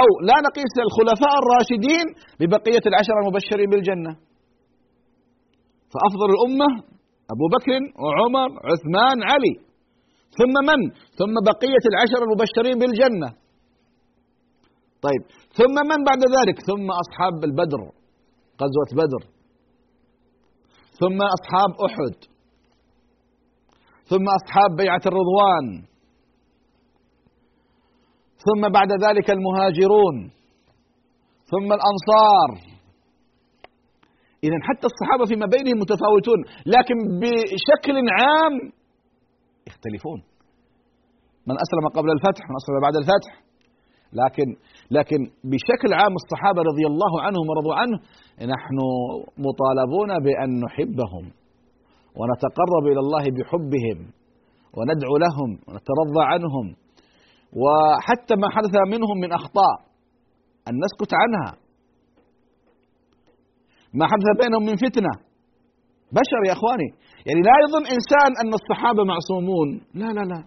أو 0.00 0.06
لا 0.28 0.36
نقيس 0.46 0.74
الخلفاء 0.86 1.34
الراشدين 1.42 2.06
ببقية 2.40 2.84
العشر 2.90 3.14
المبشرين 3.22 3.68
بالجنة. 3.72 4.12
فأفضل 5.92 6.28
الأمة 6.34 6.68
أبو 7.34 7.46
بكر 7.54 7.72
وعمر 8.02 8.50
عثمان 8.70 9.18
علي. 9.30 9.54
ثم 10.38 10.54
من؟ 10.68 10.80
ثم 11.18 11.34
بقية 11.50 11.84
العشر 11.92 12.20
المبشرين 12.26 12.76
بالجنة. 12.82 13.28
طيب. 15.02 15.22
ثم 15.58 15.76
من 15.90 16.04
بعد 16.04 16.22
ذلك؟ 16.36 16.56
ثم 16.66 16.90
أصحاب 17.02 17.44
البدر 17.44 17.80
غزوة 18.62 18.90
بدر. 18.92 19.22
ثم 21.00 21.18
أصحاب 21.36 21.70
أحد. 21.86 22.14
ثم 24.04 24.26
أصحاب 24.38 24.70
بيعة 24.76 25.00
الرضوان. 25.06 25.66
ثم 28.46 28.68
بعد 28.72 28.88
ذلك 29.04 29.30
المهاجرون. 29.30 30.30
ثم 31.50 31.68
الأنصار. 31.78 32.48
إذا 34.44 34.58
حتى 34.68 34.86
الصحابة 34.92 35.24
فيما 35.30 35.46
بينهم 35.46 35.78
متفاوتون 35.80 36.40
لكن 36.66 36.96
بشكل 37.20 37.96
عام 38.20 38.54
يختلفون. 39.66 40.22
من 41.46 41.56
أسلم 41.64 41.88
قبل 41.96 42.10
الفتح 42.10 42.42
من 42.50 42.56
أسلم 42.60 42.80
بعد 42.82 42.96
الفتح. 42.96 43.32
لكن 44.12 44.56
لكن 44.90 45.18
بشكل 45.44 45.90
عام 46.00 46.14
الصحابة 46.22 46.60
رضي 46.70 46.86
الله 46.86 47.22
عنهم 47.22 47.44
ورضوا 47.48 47.74
عنه 47.74 47.96
نحن 48.54 48.78
مطالبون 49.46 50.10
بأن 50.24 50.50
نحبهم 50.64 51.24
ونتقرب 52.18 52.84
إلى 52.92 53.00
الله 53.04 53.24
بحبهم 53.36 53.98
وندعو 54.76 55.16
لهم 55.16 55.50
ونترضى 55.68 56.22
عنهم 56.32 56.66
وحتى 57.62 58.34
ما 58.36 58.48
حدث 58.50 58.74
منهم 58.94 59.16
من 59.22 59.32
أخطاء 59.32 59.74
أن 60.68 60.74
نسكت 60.84 61.12
عنها. 61.22 61.50
ما 63.94 64.06
حدث 64.06 64.28
بينهم 64.42 64.62
من 64.62 64.76
فتنة. 64.76 65.12
بشر 66.12 66.40
يا 66.46 66.52
إخواني. 66.52 66.88
يعني 67.26 67.40
لا 67.48 67.54
يظن 67.64 67.84
إنسان 67.96 68.30
أن 68.42 68.52
الصحابة 68.60 69.04
معصومون. 69.04 69.68
لا 69.94 70.12
لا 70.16 70.24
لا. 70.30 70.44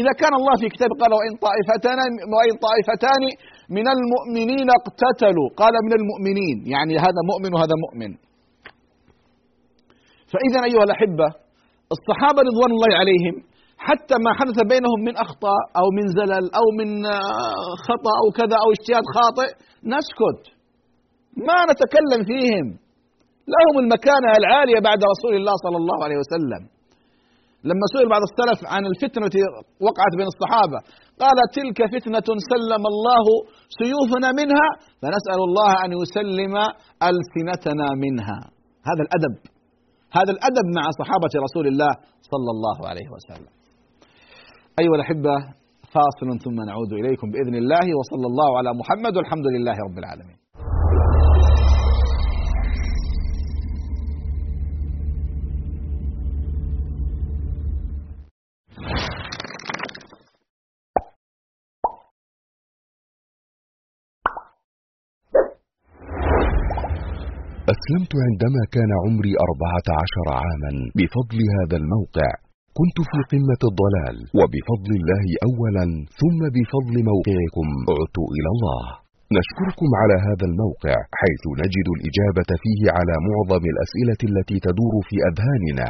إذا 0.00 0.12
كان 0.22 0.32
الله 0.40 0.54
في 0.62 0.68
كتابه 0.74 0.94
قال 1.02 1.12
وإن 1.18 1.32
طائفتان 1.46 1.98
وإن 2.34 2.54
طائفتان 2.66 3.22
من 3.76 3.86
المؤمنين 3.96 4.68
اقتتلوا. 4.78 5.48
قال 5.62 5.74
من 5.86 5.92
المؤمنين. 6.00 6.56
يعني 6.74 6.94
هذا 7.06 7.20
مؤمن 7.30 7.50
وهذا 7.54 7.76
مؤمن. 7.84 8.10
فإذا 10.32 10.58
أيها 10.68 10.84
الأحبة 10.88 11.28
الصحابة 11.96 12.40
رضوان 12.48 12.70
الله 12.76 12.92
عليهم 13.00 13.34
حتى 13.86 14.16
ما 14.24 14.30
حدث 14.38 14.58
بينهم 14.72 15.00
من 15.08 15.14
أخطاء 15.24 15.62
أو 15.80 15.86
من 15.96 16.06
زلل 16.18 16.44
أو 16.60 16.66
من 16.78 16.88
خطأ 17.86 18.14
أو 18.22 18.26
كذا 18.38 18.56
أو 18.62 18.68
اجتهاد 18.76 19.04
خاطئ 19.16 19.50
نسكت. 19.94 20.42
ما 21.48 21.58
نتكلم 21.70 22.20
فيهم. 22.30 22.66
لهم 23.54 23.74
المكانة 23.84 24.30
العالية 24.40 24.80
بعد 24.88 25.00
رسول 25.12 25.34
الله 25.40 25.54
صلى 25.64 25.78
الله 25.82 25.98
عليه 26.04 26.18
وسلم. 26.22 26.62
لما 27.68 27.86
سئل 27.94 28.06
بعض 28.14 28.22
السلف 28.30 28.58
عن 28.74 28.82
الفتنة 28.90 29.24
التي 29.26 29.42
وقعت 29.86 30.12
بين 30.18 30.28
الصحابة 30.34 30.78
قال 31.22 31.38
تلك 31.58 31.78
فتنة 31.94 32.28
سلم 32.52 32.82
الله 32.92 33.26
سيوفنا 33.80 34.28
منها 34.40 34.68
فنسأل 35.02 35.40
الله 35.48 35.70
أن 35.84 35.90
يسلم 36.02 36.54
ألسنتنا 37.08 37.86
منها. 38.04 38.38
هذا 38.88 39.02
الأدب 39.06 39.34
هذا 40.18 40.30
الأدب 40.36 40.66
مع 40.78 40.84
صحابة 41.00 41.32
رسول 41.46 41.66
الله 41.72 41.92
صلى 42.32 42.50
الله 42.54 42.78
عليه 42.90 43.08
وسلم. 43.14 43.52
أيها 44.80 44.96
الأحبة 44.98 45.34
فاصل 45.94 46.28
ثم 46.44 46.58
نعود 46.70 46.92
إليكم 47.00 47.26
بإذن 47.32 47.54
الله 47.62 47.86
وصلى 47.98 48.26
الله 48.30 48.50
على 48.58 48.70
محمد 48.80 49.16
والحمد 49.16 49.46
لله 49.54 49.76
رب 49.88 49.98
العالمين. 50.02 50.39
أسلمت 67.72 68.12
عندما 68.26 68.62
كان 68.76 68.90
عمري 69.04 69.32
أربعة 69.46 69.86
عشر 70.02 70.26
عاما. 70.40 70.72
بفضل 70.98 71.38
هذا 71.56 71.76
الموقع 71.82 72.30
كنت 72.78 72.98
في 73.10 73.18
قمة 73.32 73.62
الضلال. 73.70 74.16
وبفضل 74.38 74.90
الله 75.00 75.26
أولا 75.48 75.86
ثم 76.20 76.40
بفضل 76.56 76.94
موقعكم. 77.10 77.66
عدت 77.90 78.16
إلى 78.36 78.48
الله. 78.54 78.84
نشكركم 79.38 79.90
على 80.00 80.16
هذا 80.26 80.44
الموقع 80.50 80.96
حيث 81.20 81.44
نجد 81.62 81.86
الإجابة 81.96 82.50
فيه 82.62 82.82
على 82.96 83.14
معظم 83.28 83.62
الأسئلة 83.72 84.20
التي 84.30 84.56
تدور 84.66 84.94
في 85.08 85.16
أذهاننا. 85.30 85.88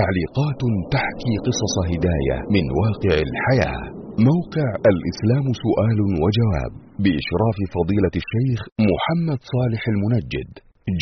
تعليقات 0.00 0.60
تحكي 0.94 1.34
قصص 1.46 1.74
هداية 1.92 2.36
من 2.54 2.64
واقع 2.80 3.14
الحياة. 3.28 3.82
موقع 4.30 4.68
الإسلام 4.92 5.46
سؤال 5.64 5.98
وجواب 6.22 6.72
بإشراف 7.02 7.58
فضيلة 7.76 8.14
الشيخ 8.22 8.60
محمد 8.90 9.40
صالح 9.54 9.82
المنجد. 9.94 10.50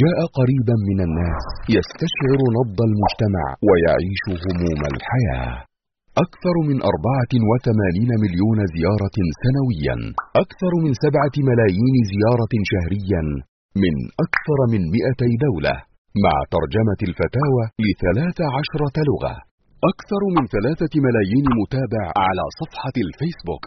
جاء 0.02 0.18
قريبا 0.38 0.76
من 0.90 0.98
الناس 1.06 1.44
يستشعر 1.76 2.40
نبض 2.58 2.78
المجتمع 2.88 3.46
ويعيش 3.68 4.22
هموم 4.44 4.80
الحياة. 4.92 5.54
أكثر 6.24 6.56
من 6.68 6.78
أربعة 6.90 7.32
وثمانين 7.50 8.10
مليون 8.24 8.58
زيارة 8.74 9.16
سنويا. 9.42 9.96
أكثر 10.44 10.72
من 10.84 10.92
سبعة 11.04 11.36
ملايين 11.48 11.96
زيارة 12.12 12.52
شهريا. 12.70 13.22
من 13.82 13.94
أكثر 14.26 14.58
من 14.72 14.82
مئتي 14.94 15.32
دولة. 15.46 15.74
مع 16.24 16.34
ترجمة 16.54 17.00
الفتاوى 17.08 17.64
لثلاث 17.86 18.38
عشرة 18.56 18.96
لغة. 19.08 19.34
أكثر 19.92 20.22
من 20.36 20.44
ثلاثة 20.54 20.92
ملايين 21.06 21.46
متابع 21.60 22.04
على 22.26 22.44
صفحة 22.60 22.96
الفيسبوك. 23.06 23.64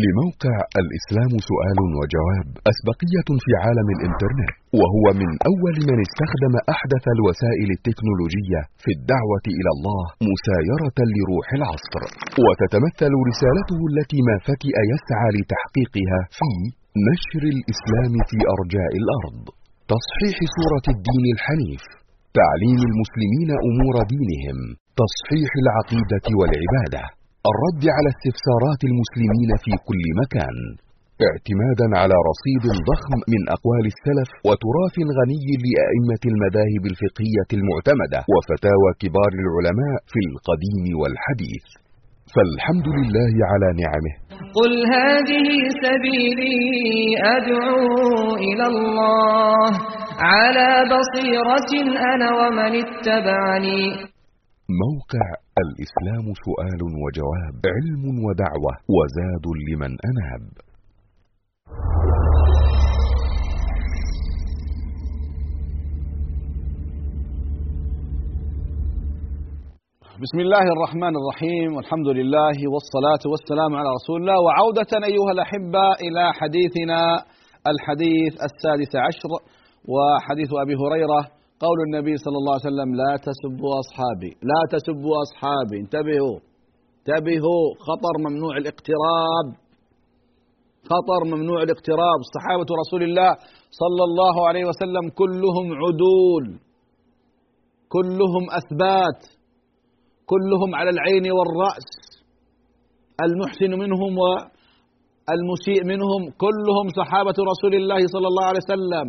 لموقع 0.00 0.56
الإسلام 0.82 1.32
سؤال 1.50 1.78
وجواب 1.98 2.48
أسبقية 2.72 3.28
في 3.44 3.50
عالم 3.62 3.88
الإنترنت 3.96 4.52
وهو 4.80 5.04
من 5.20 5.30
أول 5.50 5.76
من 5.88 5.98
استخدم 6.06 6.54
أحدث 6.74 7.04
الوسائل 7.16 7.68
التكنولوجية 7.76 8.60
في 8.82 8.90
الدعوة 8.96 9.44
إلى 9.58 9.70
الله 9.76 10.04
مسايرة 10.32 10.98
لروح 11.16 11.46
العصر. 11.58 12.02
وتتمثل 12.44 13.12
رسالته 13.30 13.80
التي 13.92 14.18
ما 14.28 14.36
فتئ 14.48 14.76
يسعى 14.92 15.28
لتحقيقها 15.36 16.20
في 16.38 16.50
نشر 17.08 17.42
الإسلام 17.54 18.12
في 18.28 18.38
أرجاء 18.56 18.92
الأرض. 19.02 19.44
تصحيح 19.94 20.36
صورة 20.56 20.86
الدين 20.94 21.24
الحنيف 21.34 21.82
تعليم 22.40 22.80
المسلمين 22.90 23.50
أمور 23.68 23.94
دينهم 24.14 24.58
تصحيح 25.02 25.50
العقيدة 25.62 26.26
والعبادة. 26.38 27.04
الرد 27.50 27.84
على 27.96 28.08
استفسارات 28.14 28.80
المسلمين 28.90 29.50
في 29.64 29.72
كل 29.88 30.04
مكان. 30.22 30.56
اعتمادا 31.28 31.88
على 32.00 32.16
رصيد 32.30 32.64
ضخم 32.90 33.12
من 33.32 33.42
أقوال 33.56 33.84
السلف 33.94 34.28
وتراث 34.48 34.96
غني 35.18 35.48
لأئمة 35.64 36.22
المذاهب 36.32 36.82
الفقهية 36.92 37.50
المعتمدة 37.58 38.20
وفتاوى 38.34 38.90
كبار 39.02 39.32
العلماء 39.42 39.96
في 40.12 40.20
القديم 40.30 40.84
والحديث. 41.00 41.66
فالحمد 42.34 42.86
لله 42.98 43.34
على 43.50 43.68
نعمه. 43.82 44.14
قل 44.58 44.72
هذه 44.96 45.48
سبيلي 45.84 46.60
أدعو 47.36 47.78
إلى 48.46 48.66
الله. 48.72 49.70
على 50.32 50.70
بصيرة 50.94 51.70
أنا 52.12 52.28
ومن 52.40 52.72
اتبعني. 52.84 54.12
موقع 54.70 55.26
الإسلام 55.58 56.34
سؤال 56.46 56.80
وجواب 57.04 57.62
علم 57.66 58.04
ودعوة 58.24 58.72
وزاد 58.96 59.46
لمن 59.68 59.92
أناب. 60.10 60.44
بسم 70.22 70.40
الله 70.40 70.66
الرحمن 70.76 71.14
الرحيم 71.16 71.76
والحمد 71.76 72.08
لله 72.08 72.56
والصلاة 72.72 73.22
والسلام 73.32 73.74
على 73.74 73.88
رسول 73.98 74.20
الله. 74.20 74.40
وعودة 74.46 74.92
أيها 75.06 75.32
الأحبة 75.32 75.86
إلى 76.06 76.32
حديثنا 76.32 77.24
الحديث 77.66 78.32
السادس 78.48 78.96
عشر 78.96 79.30
وحديث 79.88 80.50
أبي 80.64 80.74
هريرة 80.74 81.41
قول 81.64 81.78
النبي 81.86 82.14
صلى 82.24 82.36
الله 82.40 82.54
عليه 82.56 82.68
وسلم 82.70 82.90
لا 83.02 83.12
تسبوا 83.28 83.72
أصحابي. 83.82 84.32
لا 84.50 84.60
تسبوا 84.74 85.16
أصحابي. 85.26 85.76
انتبهوا. 85.84 86.38
انتبهوا. 86.98 87.64
خطر 87.86 88.14
ممنوع 88.26 88.54
الاقتراب. 88.62 89.46
خطر 90.90 91.20
ممنوع 91.32 91.62
الاقتراب. 91.62 92.20
صحابة 92.36 92.68
رسول 92.82 93.02
الله 93.08 93.30
صلى 93.82 94.02
الله 94.08 94.48
عليه 94.48 94.64
وسلم 94.70 95.04
كلهم 95.20 95.66
عدول. 95.82 96.46
كلهم 97.94 98.44
أثبات. 98.60 99.20
كلهم 100.32 100.70
على 100.78 100.90
العين 100.90 101.26
والرأس. 101.36 101.88
المحسن 103.26 103.70
منهم 103.82 104.12
والمسيء 104.24 105.80
منهم. 105.92 106.22
كلهم 106.44 106.86
صحابة 107.00 107.36
رسول 107.52 107.74
الله 107.74 108.00
صلى 108.14 108.26
الله 108.30 108.44
عليه 108.50 108.62
وسلم. 108.66 109.08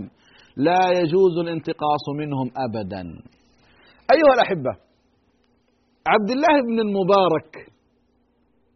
لا 0.55 0.99
يجوز 0.99 1.37
الانتقاص 1.41 2.05
منهم 2.17 2.51
ابدا. 2.57 3.01
أيها 4.13 4.33
الأحبة 4.35 4.71
عبد 6.07 6.29
الله 6.31 6.61
بن 6.67 6.79
المبارك 6.79 7.71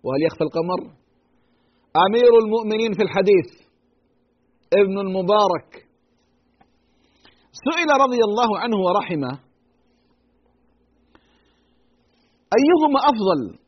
وهل 0.03 0.22
يخفى 0.25 0.43
القمر؟ 0.43 0.98
أمير 2.07 2.31
المؤمنين 2.43 2.93
في 2.93 3.03
الحديث 3.03 3.67
ابن 4.74 5.00
المبارك 5.00 5.88
سئل 7.51 7.89
رضي 8.01 8.22
الله 8.29 8.60
عنه 8.60 8.77
ورحمه 8.77 9.39
أيهما 12.57 13.00
أفضل 13.00 13.60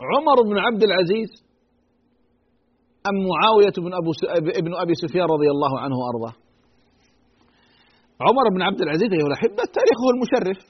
عمر 0.00 0.42
بن 0.50 0.58
عبد 0.58 0.82
العزيز 0.82 1.28
أم 3.06 3.14
معاوية 3.28 3.72
بن 3.78 3.94
أبو 3.94 4.10
ابن 4.58 4.74
أبي 4.74 4.94
سفيان 4.94 5.24
رضي 5.24 5.50
الله 5.50 5.80
عنه 5.80 5.94
وأرضاه؟ 5.96 6.43
عمر 8.26 8.44
بن 8.54 8.62
عبد 8.68 8.80
العزيز 8.86 9.10
أيها 9.12 9.28
الأحبة 9.30 9.62
التاريخ 9.68 9.96
هو 10.02 10.10
المشرف. 10.14 10.60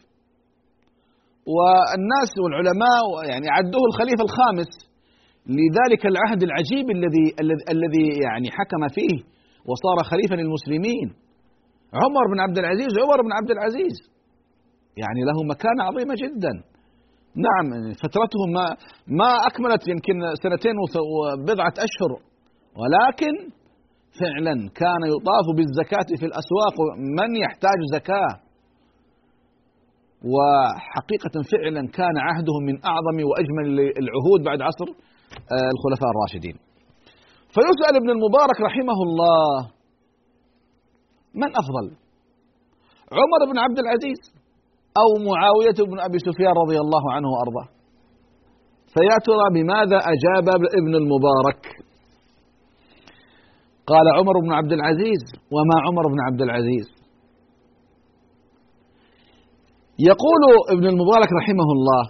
والناس 1.55 2.31
والعلماء 2.43 3.05
يعني 3.31 3.47
عدوه 3.57 3.85
الخليفة 3.91 4.23
الخامس 4.29 4.71
لذلك 5.59 6.03
العهد 6.13 6.41
العجيب 6.49 6.87
الذي 6.97 7.27
الذي 7.75 8.07
يعني 8.27 8.49
حكم 8.59 8.83
فيه 8.97 9.17
وصار 9.69 9.99
خليفة 10.11 10.35
للمسلمين. 10.41 11.09
عمر 12.03 12.25
بن 12.33 12.39
عبد 12.45 12.59
العزيز 12.59 12.93
عمر 13.03 13.19
بن 13.27 13.33
عبد 13.39 13.51
العزيز. 13.57 13.97
يعني 15.03 15.21
له 15.29 15.39
مكانة 15.53 15.83
عظيمة 15.89 16.15
جدا. 16.25 16.53
نعم 17.47 17.67
فترته 18.03 18.41
ما 18.55 18.65
ما 19.21 19.31
أكملت 19.49 19.89
يمكن 19.89 20.17
سنتين 20.43 20.77
وبضعة 20.83 21.75
أشهر. 21.87 22.13
ولكن 22.81 23.35
فعلا 24.21 24.55
كان 24.83 25.03
يطاف 25.15 25.47
بالزكاة 25.57 26.09
في 26.21 26.27
الأسواق 26.31 26.77
من 27.19 27.37
يحتاج 27.37 27.79
زكاة؟ 27.95 28.33
وحقيقة 30.33 31.35
فعلا 31.53 31.83
كان 31.99 32.17
عهدهم 32.27 32.63
من 32.69 32.77
أعظم 32.85 33.17
وأجمل 33.29 33.67
العهود 34.03 34.41
بعد 34.45 34.61
عصر 34.69 34.89
آه، 35.55 35.71
الخلفاء 35.75 36.11
الراشدين. 36.15 36.57
فيسأل 37.55 37.95
ابن 38.01 38.11
المبارك 38.11 38.59
رحمه 38.69 38.99
الله 39.07 39.71
من 41.35 41.51
أفضل؟ 41.63 41.87
عمر 43.19 43.41
بن 43.53 43.59
عبد 43.59 43.79
العزيز 43.79 44.21
أو 45.03 45.09
معاوية 45.29 45.79
بن 45.91 45.99
أبي 46.01 46.19
سفيان 46.19 46.55
رضي 46.65 46.79
الله 46.85 47.13
عنه 47.13 47.29
وأرضاه؟ 47.35 47.69
فيا 48.95 49.17
ترى 49.29 49.47
بماذا 49.55 49.99
أجاب 50.15 50.47
ابن 50.81 50.95
المبارك؟ 51.03 51.63
قال 53.87 54.07
عمر 54.19 54.35
بن 54.45 54.53
عبد 54.53 54.73
العزيز 54.73 55.23
وما 55.55 55.77
عمر 55.87 56.05
بن 56.13 56.21
عبد 56.27 56.43
العزيز. 56.43 56.87
يقول 59.99 60.43
ابن 60.75 60.87
المبارك 60.87 61.31
رحمه 61.41 61.69
الله 61.77 62.03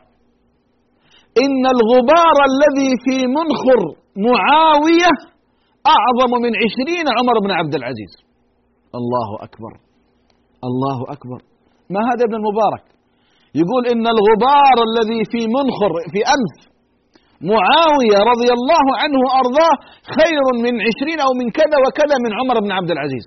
إن 1.45 1.63
الغبار 1.77 2.37
الذي 2.51 2.91
في 3.05 3.17
منخر 3.39 3.81
معاوية 4.29 5.13
أعظم 5.97 6.33
من 6.45 6.53
عشرين 6.63 7.07
عمر 7.19 7.37
بن 7.45 7.51
عبد 7.51 7.75
العزيز. 7.75 8.13
الله 8.99 9.29
أكبر 9.47 9.73
الله 10.69 10.99
أكبر. 11.15 11.41
ما 11.91 12.01
هذا 12.11 12.23
ابن 12.29 12.35
المبارك؟ 12.35 12.85
يقول 13.55 13.83
إن 13.95 14.07
الغبار 14.15 14.77
الذي 14.89 15.21
في 15.33 15.41
منخر 15.59 15.93
في 16.13 16.21
أنف 16.37 16.74
معاوية 17.53 18.19
رضي 18.33 18.51
الله 18.59 18.87
عنه 19.03 19.19
وأرضاه 19.27 19.75
خير 20.19 20.45
من 20.65 20.75
عشرين 20.87 21.19
أو 21.27 21.31
من 21.41 21.47
كذا 21.59 21.77
وكذا 21.85 22.17
من 22.25 22.33
عمر 22.39 22.57
بن 22.65 22.71
عبد 22.79 22.91
العزيز. 22.91 23.27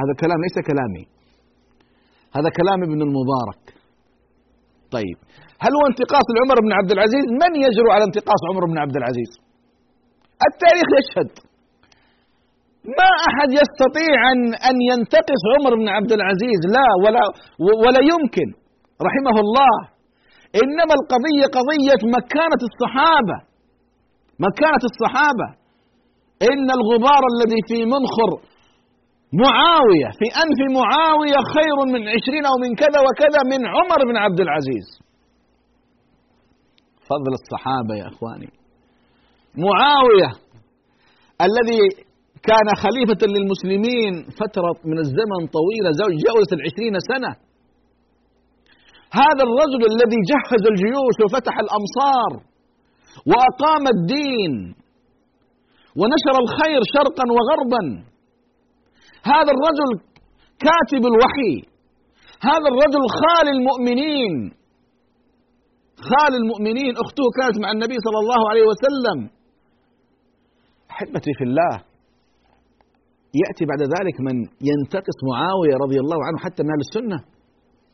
هذا 0.00 0.12
كلام 0.22 0.38
ليس 0.46 0.56
كلامي. 0.70 1.04
هذا 2.36 2.50
كلام 2.60 2.78
ابن 2.88 3.00
المبارك. 3.06 3.62
طيب 4.96 5.18
هل 5.64 5.72
هو 5.78 5.84
انتقاص 5.90 6.26
لعمر 6.34 6.56
بن 6.66 6.72
عبد 6.78 6.90
العزيز؟ 6.96 7.24
من 7.42 7.52
يجرؤ 7.66 7.90
على 7.96 8.04
انتقاص 8.04 8.40
عمر 8.50 8.64
بن 8.70 8.78
عبد 8.78 8.96
العزيز؟ 8.96 9.30
التاريخ 10.48 10.88
يشهد. 10.98 11.30
ما 12.98 13.10
أحد 13.28 13.50
يستطيع 13.60 14.18
ان 14.32 14.40
أن 14.68 14.76
ينتقص 14.90 15.42
عمر 15.54 15.72
بن 15.80 15.88
عبد 15.88 16.12
العزيز 16.18 16.60
لا 16.76 16.88
ولا 17.04 17.24
ولا 17.84 18.02
يمكن. 18.12 18.48
رحمه 19.08 19.36
الله. 19.44 19.95
إنما 20.62 20.94
القضية 20.98 21.44
قضية 21.58 22.00
مكانة 22.18 22.62
الصحابة. 22.70 23.38
مكانة 24.46 24.82
الصحابة. 24.90 25.48
إن 26.50 26.68
الغبار 26.78 27.22
الذي 27.32 27.60
في 27.68 27.78
منخر 27.94 28.30
معاوية 29.42 30.08
في 30.18 30.26
أنف 30.44 30.58
معاوية 30.80 31.38
خير 31.56 31.76
من 31.94 32.02
عشرين 32.14 32.44
أو 32.50 32.56
من 32.64 32.70
كذا 32.82 32.98
وكذا 33.06 33.40
من 33.52 33.60
عمر 33.74 34.00
بن 34.08 34.16
عبد 34.16 34.40
العزيز. 34.40 34.88
فضل 37.10 37.32
الصحابة 37.40 37.94
يا 38.00 38.06
إخواني. 38.12 38.50
معاوية 39.66 40.30
الذي 41.46 41.80
كان 42.50 42.68
خليفة 42.84 43.20
للمسلمين 43.34 44.12
فترة 44.40 44.72
من 44.90 44.98
الزمن 44.98 45.40
طويلة 45.58 45.90
جاوزت 46.24 46.52
العشرين 46.52 46.94
سنة. 47.12 47.45
هذا 49.12 49.42
الرجل 49.48 49.82
الذي 49.92 50.20
جهز 50.32 50.62
الجيوش 50.72 51.16
وفتح 51.24 51.54
الأمصار 51.64 52.30
وأقام 53.30 53.84
الدين 53.96 54.52
ونشر 56.00 56.34
الخير 56.44 56.80
شرقا 56.94 57.24
وغربا. 57.36 57.82
هذا 59.32 59.50
الرجل 59.56 59.90
كاتب 60.66 61.02
الوحي. 61.12 61.54
هذا 62.50 62.66
الرجل 62.72 63.02
خال 63.20 63.46
المؤمنين. 63.56 64.34
خال 66.10 66.32
المؤمنين. 66.40 66.92
أخته 67.04 67.24
كانت 67.38 67.56
مع 67.62 67.70
النبي 67.70 67.96
صلى 68.06 68.18
الله 68.22 68.40
عليه 68.50 68.64
وسلم. 68.70 69.18
أحبتي 70.90 71.32
في 71.38 71.44
الله 71.44 71.74
يأتي 73.42 73.64
بعد 73.70 73.82
ذلك 73.94 74.16
من 74.20 74.36
ينتقص 74.70 75.18
معاوية 75.30 75.74
رضي 75.84 75.98
الله 76.00 76.18
عنه 76.26 76.38
حتى 76.44 76.62
من 76.62 76.70
أهل 76.70 76.82
السنة. 76.88 77.18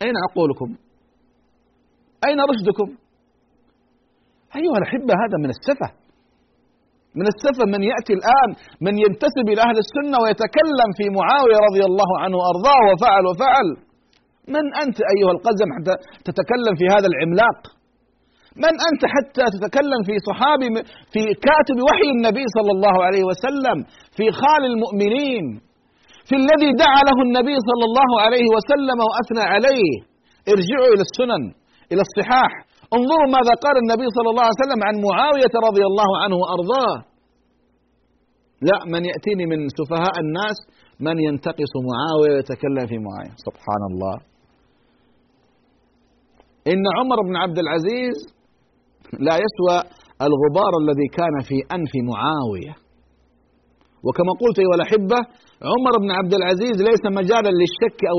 أين 0.02 0.14
عقولكم 0.24 0.68
أين 2.28 2.38
رشدكم؟ 2.52 2.88
أيها 4.60 4.78
الأحبة 4.80 5.12
هذا 5.22 5.36
من 5.44 5.50
السفة. 5.56 5.88
من 7.18 7.26
السفة 7.32 7.64
من 7.74 7.80
يأتي 7.92 8.12
الآن 8.18 8.50
من 8.86 8.94
ينتسب 9.04 9.46
إلى 9.52 9.60
أهل 9.68 9.76
السنة 9.84 10.16
ويتكلم 10.22 10.90
في 10.98 11.04
معاوية 11.18 11.58
رضي 11.68 11.82
الله 11.90 12.10
عنه 12.22 12.36
وأرضاه 12.40 12.82
وفعل 12.90 13.24
وفعل. 13.30 13.68
من 14.54 14.64
أنت 14.82 14.98
أيها 15.14 15.32
القزم 15.36 15.68
حتى 15.76 15.94
تتكلم 16.28 16.74
في 16.80 16.86
هذا 16.94 17.06
العملاق؟ 17.12 17.58
من 18.64 18.74
أنت 18.88 19.02
حتى 19.14 19.44
تتكلم 19.54 20.00
في 20.08 20.14
صحابي 20.28 20.68
في 21.12 21.22
كاتب 21.46 21.76
وحي 21.86 22.08
النبي 22.16 22.44
صلى 22.56 22.72
الله 22.76 22.96
عليه 23.06 23.24
وسلم 23.30 23.76
في 24.16 24.26
خال 24.40 24.62
المؤمنين 24.72 25.44
في 26.28 26.34
الذي 26.42 26.70
دعا 26.84 27.00
له 27.08 27.18
النبي 27.26 27.56
صلى 27.68 27.84
الله 27.88 28.10
عليه 28.24 28.46
وسلم 28.56 28.98
وأثنى 29.08 29.44
عليه؟ 29.54 29.92
ارجعوا 30.52 30.88
إلى 30.94 31.04
السنن. 31.08 31.42
إلى 31.92 32.02
الصحاح. 32.08 32.52
انظروا 32.96 33.28
ماذا 33.36 33.54
قال 33.64 33.76
النبي 33.82 34.06
صلى 34.16 34.28
الله 34.32 34.44
عليه 34.46 34.60
وسلم 34.62 34.80
عن 34.88 34.94
معاوية 35.08 35.54
رضي 35.68 35.84
الله 35.90 36.10
عنه 36.22 36.36
وأرضاه. 36.42 36.96
لا 38.68 38.78
من 38.92 39.02
يأتيني 39.10 39.44
من 39.52 39.58
سفهاء 39.78 40.14
الناس 40.24 40.56
من 41.06 41.16
ينتقص 41.28 41.72
معاوية 41.90 42.32
ويتكلم 42.34 42.84
في 42.90 42.96
معاوية. 43.06 43.34
سبحان 43.46 43.82
الله 43.90 44.16
إن 46.72 46.84
عمر 46.98 47.18
بن 47.28 47.34
عبد 47.36 47.58
العزيز 47.64 48.16
لا 49.26 49.34
يسوى 49.44 49.76
الغبار 50.26 50.72
الذي 50.82 51.08
كان 51.18 51.34
في 51.48 51.56
أنف 51.76 51.92
معاوية. 52.10 52.74
وكما 54.06 54.32
قلت 54.42 54.56
أيها 54.62 54.76
الأحبة 54.80 55.18
عمر 55.72 55.94
بن 56.02 56.10
عبد 56.18 56.34
العزيز 56.34 56.76
ليس 56.88 57.04
مجالا 57.18 57.50
للشك 57.60 57.98
أو 58.12 58.18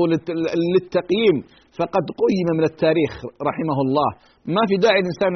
للتقييم. 0.74 1.36
فقد 1.78 2.04
قيم 2.22 2.48
من 2.58 2.64
التاريخ 2.70 3.12
رحمه 3.50 3.78
الله. 3.84 4.08
ما 4.54 4.62
في 4.68 4.74
داعي 4.84 5.00
الإنسان 5.04 5.32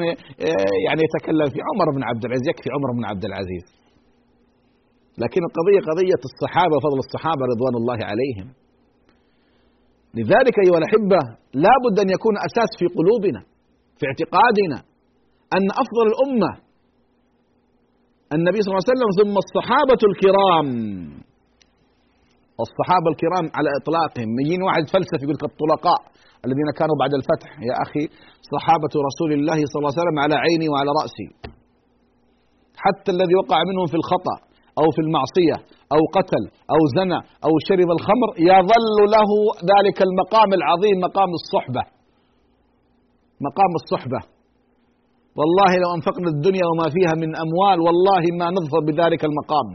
يعني 0.87 1.01
يتكلم 1.07 1.47
في 1.53 1.59
عمر 1.67 1.87
بن 1.95 2.03
عبد 2.09 2.23
العزيز 2.25 2.45
يكفي 2.51 2.69
عمر 2.75 2.89
بن 2.97 3.03
عبد 3.11 3.23
العزيز. 3.29 3.65
لكن 5.23 5.41
القضية 5.49 5.81
قضية 5.89 6.21
الصحابة 6.29 6.75
فضل 6.85 6.99
الصحابة 7.05 7.43
رضوان 7.53 7.75
الله 7.81 7.99
عليهم. 8.11 8.47
لذلك 10.17 10.55
أيها 10.63 10.77
الأحبة 10.81 11.21
لا 11.65 11.73
بد 11.83 11.95
أن 12.03 12.09
يكون 12.15 12.35
أساس 12.47 12.71
في 12.79 12.85
قلوبنا 12.97 13.41
في 13.97 14.03
اعتقادنا 14.09 14.77
أن 15.57 15.65
أفضل 15.83 16.05
الأمة 16.11 16.51
النبي 18.35 18.59
صلى 18.61 18.71
الله 18.71 18.83
عليه 18.83 18.93
وسلم 18.93 19.11
ثم 19.19 19.35
الصحابة 19.45 20.01
الكرام. 20.09 20.69
الصحابة 22.65 23.07
الكرام 23.13 23.45
على 23.57 23.69
إطلاقهم. 23.79 24.29
يجيني 24.41 24.63
واحد 24.67 24.83
فلسفي 24.93 25.23
يقول 25.23 25.35
لك 25.37 25.45
الطلقاء. 25.51 26.01
الذين 26.45 26.69
كانوا 26.79 26.95
بعد 27.01 27.13
الفتح. 27.19 27.49
يا 27.69 27.75
أخي 27.85 28.03
صحابة 28.53 28.93
رسول 29.09 29.31
الله 29.37 29.59
صلى 29.69 29.79
الله 29.79 29.93
عليه 29.93 30.03
وسلم 30.03 30.17
على 30.23 30.35
عيني 30.45 30.67
وعلى 30.71 30.91
رأسي. 31.01 31.27
حتى 32.83 33.09
الذي 33.15 33.35
وقع 33.41 33.59
منهم 33.69 33.87
في 33.91 33.97
الخطأ 34.01 34.35
أو 34.79 34.87
في 34.95 35.01
المعصية 35.05 35.57
أو 35.95 36.01
قتل 36.17 36.43
أو 36.73 36.81
زنى 36.97 37.19
أو 37.45 37.53
شرب 37.67 37.89
الخمر 37.97 38.29
يظل 38.51 38.97
له 39.15 39.31
ذلك 39.71 39.97
المقام 40.07 40.49
العظيم 40.59 40.95
مقام 41.07 41.31
الصحبة. 41.39 41.83
مقام 43.47 43.71
الصحبة. 43.81 44.21
والله 45.39 45.71
لو 45.83 45.89
أنفقنا 45.97 46.29
الدنيا 46.35 46.65
وما 46.69 46.87
فيها 46.95 47.13
من 47.23 47.29
أموال 47.45 47.77
والله 47.85 48.23
ما 48.39 48.47
نظفر 48.57 48.81
بذلك 48.87 49.21
المقام. 49.29 49.67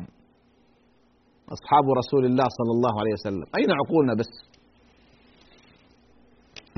أصحاب 1.56 1.84
رسول 2.00 2.24
الله 2.30 2.46
صلى 2.58 2.72
الله 2.76 2.94
عليه 3.00 3.14
وسلم. 3.18 3.46
أين 3.58 3.70
عقولنا 3.80 4.14
بس؟ 4.20 4.32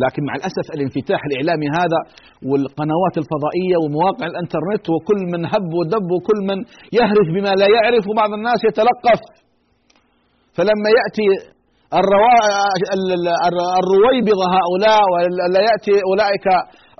لكن 0.04 0.20
مع 0.28 0.35
الأسف 0.40 0.66
الانفتاح 0.76 1.20
الإعلامي 1.28 1.68
هذا 1.80 2.00
والقنوات 2.48 3.14
الفضائية 3.22 3.76
ومواقع 3.82 4.26
الإنترنت 4.32 4.85
وكل 4.92 5.20
من 5.32 5.40
هب 5.52 5.68
ودب 5.78 6.06
وكل 6.14 6.38
من 6.50 6.59
يهرف 6.98 7.26
بما 7.35 7.52
لا 7.61 7.68
يعرف 7.76 8.04
وبعض 8.11 8.30
الناس 8.38 8.61
يتلقف. 8.68 9.20
فلما 10.56 10.88
يأتي 10.98 11.26
الرويبضة 13.80 14.46
هؤلاء 14.59 15.02
ولا 15.12 15.61
يأتي 15.68 15.94
أولئك 16.11 16.46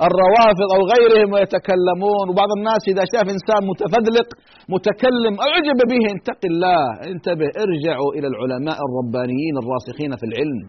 الروافض 0.09 0.69
أو 0.77 0.81
غيرهم 0.93 1.29
ويتكلمون 1.35 2.25
وبعض 2.31 2.51
الناس 2.59 2.83
إذا 2.93 3.05
شاف 3.13 3.27
إنسان 3.37 3.61
متفذلق 3.71 4.29
متكلم 4.75 5.35
أعجب 5.49 5.79
به 5.93 6.05
اتق 6.17 6.41
الله 6.53 6.83
انتبه 7.13 7.49
ارجعوا 7.65 8.11
إلى 8.17 8.27
العلماء 8.33 8.79
الربانيين 8.87 9.55
الراسخين 9.63 10.13
في 10.21 10.27
العلم. 10.31 10.61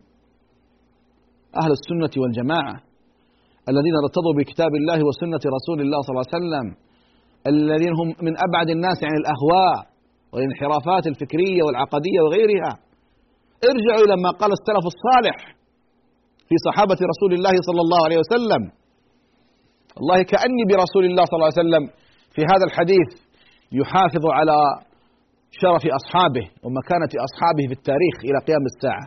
أهل 1.61 1.71
السنة 1.79 2.13
والجماعة 2.21 2.75
الذين 3.71 3.95
ارتضوا 4.03 4.33
بكتاب 4.39 4.71
الله 4.79 4.99
وسنة 5.09 5.43
رسول 5.57 5.77
الله 5.83 5.99
صلى 6.01 6.13
الله 6.13 6.27
عليه 6.27 6.37
وسلم 6.37 6.67
الذين 7.53 7.93
هم 7.99 8.07
من 8.27 8.33
أبعد 8.47 8.67
الناس 8.75 8.99
عن 9.07 9.15
الأهواء 9.21 9.77
والانحرافات 10.33 11.07
الفكرية 11.11 11.61
والعقدية 11.65 12.19
وغيرها. 12.25 12.73
ارجعوا 13.71 14.01
إلى 14.05 14.15
ما 14.23 14.31
قال 14.41 14.51
السلف 14.57 14.85
الصالح 14.93 15.37
في 16.47 16.55
صحابة 16.67 16.99
رسول 17.11 17.31
الله 17.37 17.55
صلى 17.67 17.81
الله 17.85 18.01
عليه 18.05 18.19
وسلم. 18.23 18.63
والله 19.97 20.19
كأني 20.31 20.63
برسول 20.69 21.03
الله 21.09 21.23
صلى 21.25 21.37
الله 21.37 21.51
عليه 21.51 21.63
وسلم 21.63 21.83
في 22.35 22.41
هذا 22.51 22.65
الحديث 22.69 23.09
يحافظ 23.79 24.25
على 24.37 24.57
شرف 25.61 25.83
أصحابه 25.99 26.45
ومكانة 26.63 27.11
أصحابه 27.27 27.63
في 27.69 27.75
التاريخ 27.79 28.15
إلى 28.27 28.37
قيام 28.47 28.63
الساعة. 28.71 29.05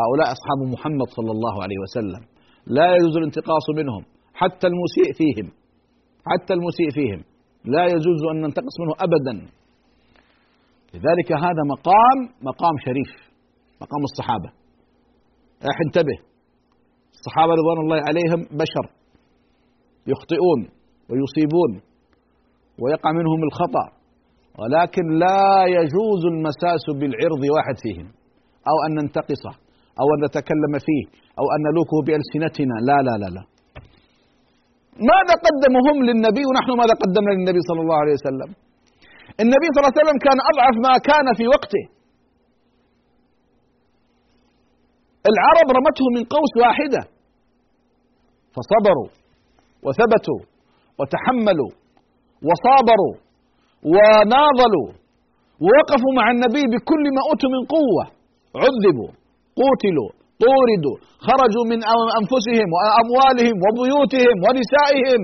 هؤلاء 0.00 0.26
أصحاب 0.36 0.58
محمد 0.74 1.08
صلى 1.18 1.30
الله 1.36 1.62
عليه 1.62 1.78
وسلم. 1.84 2.22
لا 2.66 2.94
يجوز 2.94 3.16
الانتقاص 3.16 3.66
منهم 3.78 4.04
حتى 4.34 4.66
المسيء 4.66 5.12
فيهم 5.18 5.52
حتى 6.30 6.52
المسيء 6.54 6.90
فيهم. 6.90 7.24
لا 7.64 7.84
يجوز 7.84 8.20
أن 8.32 8.40
ننتقص 8.40 8.74
منه 8.80 8.94
أبدا. 9.06 9.34
لذلك 10.94 11.32
هذا 11.32 11.62
مقام 11.74 12.18
مقام 12.42 12.74
شريف 12.86 13.10
مقام 13.80 14.02
الصحابة. 14.10 14.48
اح 15.70 15.78
انتبه. 15.86 16.18
الصحابة 17.16 17.52
رضوان 17.52 17.78
الله 17.84 17.96
عليهم 18.08 18.40
بشر 18.62 18.86
يخطئون 20.06 20.60
ويصيبون 21.10 21.72
ويقع 22.82 23.12
منهم 23.12 23.40
الخطأ. 23.48 23.86
ولكن 24.58 25.04
لا 25.18 25.64
يجوز 25.66 26.22
المساس 26.32 26.84
بالعرض 27.00 27.42
واحد 27.56 27.76
فيهم 27.82 28.06
أو 28.70 28.76
أن 28.86 28.94
ننتقصه. 28.94 29.65
أو 30.00 30.06
أن 30.14 30.18
نتكلم 30.26 30.72
فيه 30.86 31.04
أو 31.40 31.46
أن 31.54 31.60
نلوكه 31.68 31.98
بألسنتنا. 32.06 32.76
لا 32.88 32.98
لا 33.06 33.14
لا 33.22 33.28
لا. 33.36 33.42
ماذا 35.10 35.34
قدموا 35.46 35.82
هم 35.88 35.98
للنبي 36.08 36.42
ونحن 36.48 36.70
ماذا 36.82 36.94
قدمنا 37.02 37.32
للنبي 37.38 37.60
صلى 37.68 37.80
الله 37.84 37.98
عليه 38.02 38.16
وسلم؟ 38.18 38.50
النبي 39.42 39.66
صلى 39.72 39.80
الله 39.80 39.92
عليه 39.92 40.02
وسلم 40.02 40.18
كان 40.26 40.38
أضعف 40.50 40.74
ما 40.86 40.94
كان 41.10 41.26
في 41.38 41.44
وقته. 41.54 41.84
العرب 45.30 45.68
رمته 45.78 46.06
من 46.16 46.22
قوس 46.34 46.52
واحدة. 46.62 47.02
فصبروا 48.54 49.08
وثبتوا 49.84 50.40
وتحملوا 50.98 51.72
وصابروا 52.46 53.14
وناضلوا 53.92 54.88
ووقفوا 55.64 56.12
مع 56.18 56.26
النبي 56.34 56.64
بكل 56.72 57.04
ما 57.16 57.22
أوتوا 57.28 57.50
من 57.54 57.62
قوة. 57.76 58.04
عذبوا. 58.62 59.25
قتلوا 59.60 60.10
طوردوا 60.44 60.96
خرجوا 61.26 61.64
من 61.72 61.80
أنفسهم 62.20 62.68
وأموالهم 62.76 63.56
وبيوتهم 63.64 64.36
ونسائهم. 64.44 65.22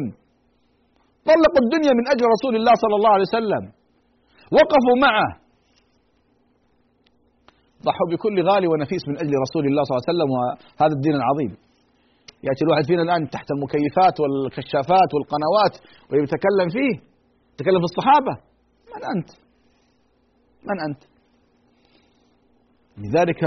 طلقوا 1.29 1.63
الدنيا 1.65 1.93
من 1.99 2.05
أجل 2.13 2.25
رسول 2.35 2.55
الله 2.57 2.75
صلى 2.83 2.97
الله 2.99 3.13
عليه 3.17 3.29
وسلم. 3.31 3.65
وقفوا 4.57 4.97
معه. 5.07 5.31
ضحوا 7.87 8.09
بكل 8.13 8.37
غالي 8.49 8.67
ونفيس 8.73 9.03
من 9.09 9.17
أجل 9.23 9.35
رسول 9.47 9.65
الله 9.69 9.83
صلى 9.85 9.93
الله 9.93 10.05
عليه 10.05 10.13
وسلم 10.13 10.29
وهذا 10.37 10.95
الدين 10.99 11.15
العظيم. 11.21 11.53
يأتي 12.47 12.63
الواحد 12.67 12.85
فينا 12.91 13.03
الآن 13.03 13.31
تحت 13.31 13.49
المكيفات 13.55 14.15
والكشافات 14.21 15.11
والقنوات 15.15 15.75
ويتكلم 16.11 16.69
فيه. 16.77 16.95
يتكلم 17.55 17.81
في 17.83 17.89
الصحابة. 17.93 18.35
من 18.93 19.03
أنت؟ 19.15 19.29
من 20.69 20.79
أنت؟ 20.87 21.03
لذلك 23.03 23.41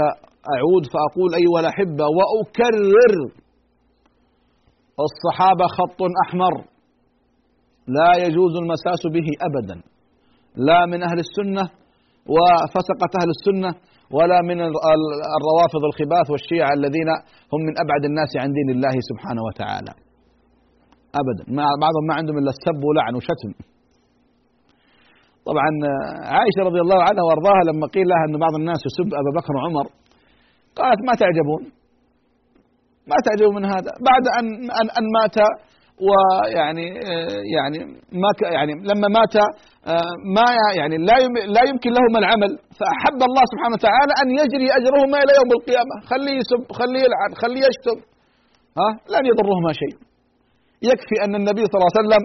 أعود 0.54 0.84
فأقول 0.92 1.30
أيها 1.40 1.60
الأحبة 1.64 2.04
وأكرر. 2.18 3.14
الصحابة 5.06 5.66
خط 5.78 6.00
أحمر. 6.24 6.54
لا 7.96 8.10
يجوز 8.24 8.52
المساس 8.62 9.02
به 9.16 9.28
أبدا. 9.48 9.76
لا 10.68 10.86
من 10.86 11.02
أهل 11.02 11.18
السنة 11.26 11.64
وفسقة 12.34 13.12
أهل 13.20 13.30
السنة 13.36 13.70
ولا 14.16 14.38
من 14.42 14.58
الروافض 15.38 15.82
الخباث 15.90 16.26
والشيعة 16.30 16.72
الذين 16.78 17.08
هم 17.52 17.60
من 17.66 17.74
أبعد 17.84 18.02
الناس 18.10 18.30
عن 18.36 18.48
دين 18.58 18.68
الله 18.76 18.94
سبحانه 19.10 19.42
وتعالى. 19.48 19.92
ابدا. 21.22 21.44
ما 21.58 21.66
بعضهم 21.84 22.04
ما 22.08 22.14
عندهم 22.14 22.38
إلا 22.38 22.50
السب 22.56 22.80
ولعن 22.88 23.14
وشتم. 23.14 23.52
طبعا 25.48 25.70
عائشة 26.36 26.60
رضي 26.68 26.80
الله 26.84 27.00
عنها 27.08 27.22
وأرضاها 27.26 27.62
لما 27.68 27.86
قيل 27.86 28.06
لها 28.10 28.24
أن 28.28 28.38
بعض 28.44 28.54
الناس 28.60 28.80
يسب 28.88 29.08
أبا 29.20 29.30
بكر 29.38 29.52
وعمر 29.56 29.86
قالت 30.78 31.00
ما 31.08 31.14
تعجبون؟ 31.22 31.62
ما 33.10 33.16
تعجبون 33.26 33.54
من 33.58 33.64
هذا. 33.74 33.90
بعد 34.10 34.24
ان 34.38 34.46
ان, 34.80 34.86
أن 34.98 35.04
مات 35.18 35.36
ويعني 36.06 36.86
يعني 37.56 37.78
ما 38.22 38.30
يعني 38.56 38.72
لما 38.90 39.08
مات 39.18 39.34
ما 40.36 40.46
يعني 40.80 40.96
لا 41.08 41.16
لا 41.56 41.62
يمكن 41.70 41.90
لهما 41.96 42.18
العمل. 42.22 42.50
فأحب 42.78 43.18
الله 43.28 43.44
سبحانه 43.52 43.74
وتعالى 43.78 44.12
أن 44.22 44.28
يجري 44.40 44.68
اجرهما 44.78 45.16
إلى 45.22 45.32
يوم 45.40 45.50
القيامة. 45.58 45.94
خليه 46.10 46.36
يسب 46.40 46.62
خليه 46.78 47.02
يلعن 47.06 47.30
خليه 47.42 47.62
يشتم. 47.68 47.98
ها؟ 48.78 48.88
لن 49.14 49.24
يضرهما 49.30 49.70
شيء. 49.82 49.94
يكفي 50.90 51.16
أن 51.24 51.34
النبي 51.40 51.62
صلى 51.66 51.78
الله 51.78 51.92
عليه 51.92 52.02
وسلم 52.02 52.24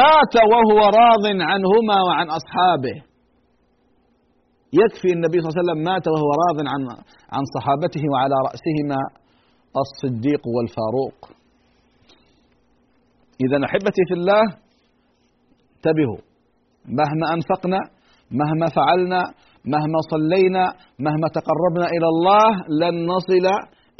مات 0.00 0.34
وهو 0.50 0.80
راض 1.00 1.24
عنهما 1.50 1.96
وعن 2.06 2.26
أصحابه. 2.38 2.96
يكفي 4.72 5.08
النبي 5.16 5.36
صلى 5.40 5.48
الله 5.48 5.56
عليه 5.56 5.62
وسلم 5.64 5.80
مات 5.90 6.04
وهو 6.08 6.30
راض 6.44 6.58
عن 6.72 6.82
عن 7.34 7.42
صحابته 7.56 8.02
وعلى 8.12 8.34
رأسهما 8.48 9.00
الصديق 9.84 10.42
والفاروق. 10.54 11.18
اذا 13.44 13.58
أحبتي 13.66 14.02
في 14.08 14.14
الله 14.14 14.42
انتبهوا. 15.76 16.20
مهما 17.00 17.26
أنفقنا 17.36 17.80
مهما 18.30 18.66
فعلنا 18.76 19.20
مهما 19.64 19.98
صلينا 20.10 20.64
مهما 20.98 21.28
تقربنا 21.38 21.86
إلى 21.94 22.08
الله 22.14 22.48
لن 22.82 23.06
نصل 23.06 23.46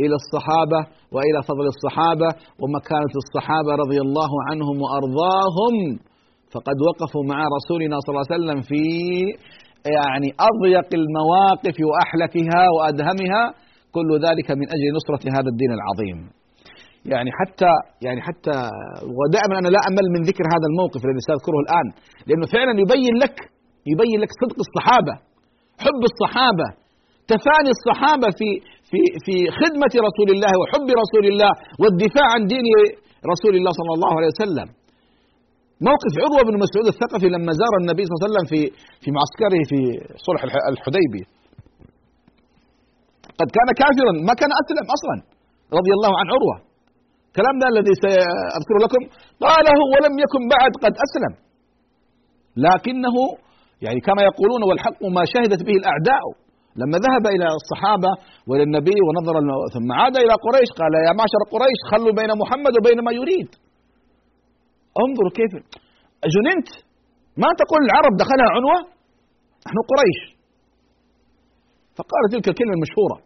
إلى 0.02 0.14
الصحابة 0.22 0.81
وإلى 1.14 1.42
فضل 1.48 1.66
الصحابة 1.74 2.28
ومكانة 2.61 3.14
الصحابة 3.24 3.72
رضي 3.83 4.00
الله 4.07 4.31
عنهم 4.48 4.76
وأرضاهم. 4.83 5.98
فقد 6.54 6.76
وقفوا 6.88 7.24
مع 7.33 7.38
رسولنا 7.57 7.96
صلى 8.00 8.12
الله 8.12 8.26
عليه 8.31 8.37
وسلم 8.37 8.61
في 8.70 8.83
يعني 9.98 10.28
أضيق 10.48 10.88
المواقف 11.00 11.76
وأحلكها 11.88 12.62
وأدهمها 12.74 13.42
كل 13.96 14.10
ذلك 14.26 14.48
من 14.60 14.66
أجل 14.74 14.86
نصرة 14.98 15.24
هذا 15.36 15.48
الدين 15.52 15.72
العظيم. 15.78 16.18
يعني 17.12 17.30
حتى 17.38 17.72
يعني 18.06 18.20
حتى 18.28 18.56
ودائما 19.18 19.54
أنا 19.60 19.68
لا 19.76 19.80
أمل 19.90 20.06
من 20.14 20.20
ذكر 20.30 20.44
هذا 20.54 20.66
الموقف 20.70 21.00
الذي 21.06 21.22
سأذكره 21.28 21.58
الآن 21.64 21.86
لأنه 22.28 22.46
فعلا 22.56 22.74
يبين 22.84 23.14
لك 23.24 23.36
يبين 23.92 24.18
لك 24.22 24.30
صدق 24.42 24.58
الصحابة 24.66 25.14
حب 25.84 26.02
الصحابة 26.10 26.68
تفاني 27.32 27.70
الصحابة 27.76 28.28
في 28.38 28.48
في 28.90 29.00
في 29.24 29.34
خدمة 29.60 29.92
رسول 30.08 30.28
الله 30.34 30.52
وحب 30.60 30.88
رسول 31.02 31.24
الله 31.32 31.52
والدفاع 31.82 32.26
عن 32.34 32.42
دين 32.52 32.66
رسول 33.32 33.54
الله 33.58 33.72
صلى 33.80 33.92
الله 33.96 34.12
عليه 34.18 34.30
وسلم 34.34 34.68
موقف 35.88 36.12
عروة 36.24 36.42
بن 36.48 36.54
مسعود 36.64 36.86
الثقفي 36.94 37.28
لما 37.34 37.52
زار 37.60 37.72
النبي 37.82 38.02
صلى 38.04 38.14
الله 38.14 38.22
عليه 38.24 38.32
وسلم 38.34 38.46
في 38.52 38.60
في 39.02 39.08
معسكره 39.16 39.60
في 39.70 39.78
صلح 40.26 40.40
الحديبيه 40.72 41.26
قد 43.40 43.48
كان 43.56 43.68
كافرا 43.80 44.12
ما 44.28 44.34
كان 44.40 44.50
أسلم 44.62 44.86
أصلا 44.96 45.16
رضي 45.78 45.92
الله 45.96 46.12
عن 46.20 46.26
عروة. 46.34 46.56
الكلام 47.30 47.54
ده 47.62 47.66
الذي 47.74 47.94
سأذكر 48.04 48.76
لكم. 48.84 49.02
قاله 49.46 49.78
ولم 49.92 50.14
يكن 50.24 50.42
بعد 50.54 50.72
قد 50.84 50.94
أسلم. 51.06 51.32
لكنه 52.66 53.16
يعني 53.84 54.00
كما 54.08 54.22
يقولون 54.30 54.60
والحق 54.68 55.00
ما 55.16 55.22
شهدت 55.32 55.60
به 55.66 55.76
الأعداء. 55.80 56.24
لما 56.80 56.96
ذهب 57.06 57.24
إلى 57.34 57.46
الصحابة 57.60 58.12
والى 58.48 58.62
النبي 58.68 58.98
ونظر 59.06 59.34
ثم 59.74 59.88
عاد 59.98 60.16
إلى 60.24 60.34
قريش 60.46 60.70
قال 60.80 60.92
يا 61.06 61.12
معشر 61.20 61.42
قريش 61.54 61.78
خلوا 61.90 62.12
بين 62.20 62.30
محمد 62.42 62.72
وبين 62.78 62.98
ما 63.06 63.12
يريد. 63.20 63.50
انظروا 65.04 65.32
كيف 65.38 65.52
جننت. 66.34 66.68
ما 67.42 67.50
تقول 67.61 67.80
العرب 67.88 68.12
دخلها 68.22 68.48
عنوة؟ 68.56 68.78
نحن 69.66 69.78
قريش. 69.90 70.20
فقال 71.96 72.22
تلك 72.32 72.46
الكلمة 72.52 72.74
المشهورة. 72.78 73.18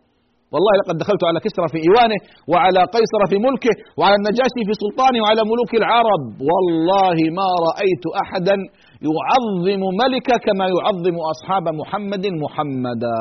والله 0.53 0.73
لقد 0.81 0.97
دخلت 1.03 1.23
على 1.29 1.39
كسرى 1.47 1.67
في 1.73 1.79
إيوانه 1.87 2.19
وعلى 2.51 2.81
قيصر 2.97 3.23
في 3.31 3.37
ملكه 3.47 3.75
وعلى 3.99 4.15
النجاشي 4.21 4.63
في 4.69 4.75
سلطانه 4.83 5.19
وعلى 5.23 5.43
ملوك 5.53 5.73
العرب. 5.83 6.25
والله 6.51 7.17
ما 7.39 7.49
رأيت 7.69 8.05
أحدا 8.23 8.57
يعظم 9.09 9.83
ملكه 10.03 10.37
كما 10.47 10.65
يعظم 10.75 11.17
أصحاب 11.33 11.65
محمد 11.83 12.25
محمدا. 12.45 13.19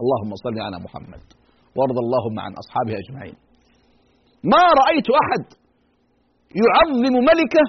اللهم 0.00 0.30
صل 0.44 0.56
على 0.66 0.76
محمد. 0.86 1.22
وارض 1.76 1.98
اللهم 2.04 2.36
عن 2.44 2.52
أصحابه 2.62 2.92
أجمعين. 3.02 3.36
ما 4.52 4.62
رأيت 4.80 5.08
أحد 5.22 5.44
يعظم 6.62 7.14
ملكه 7.30 7.64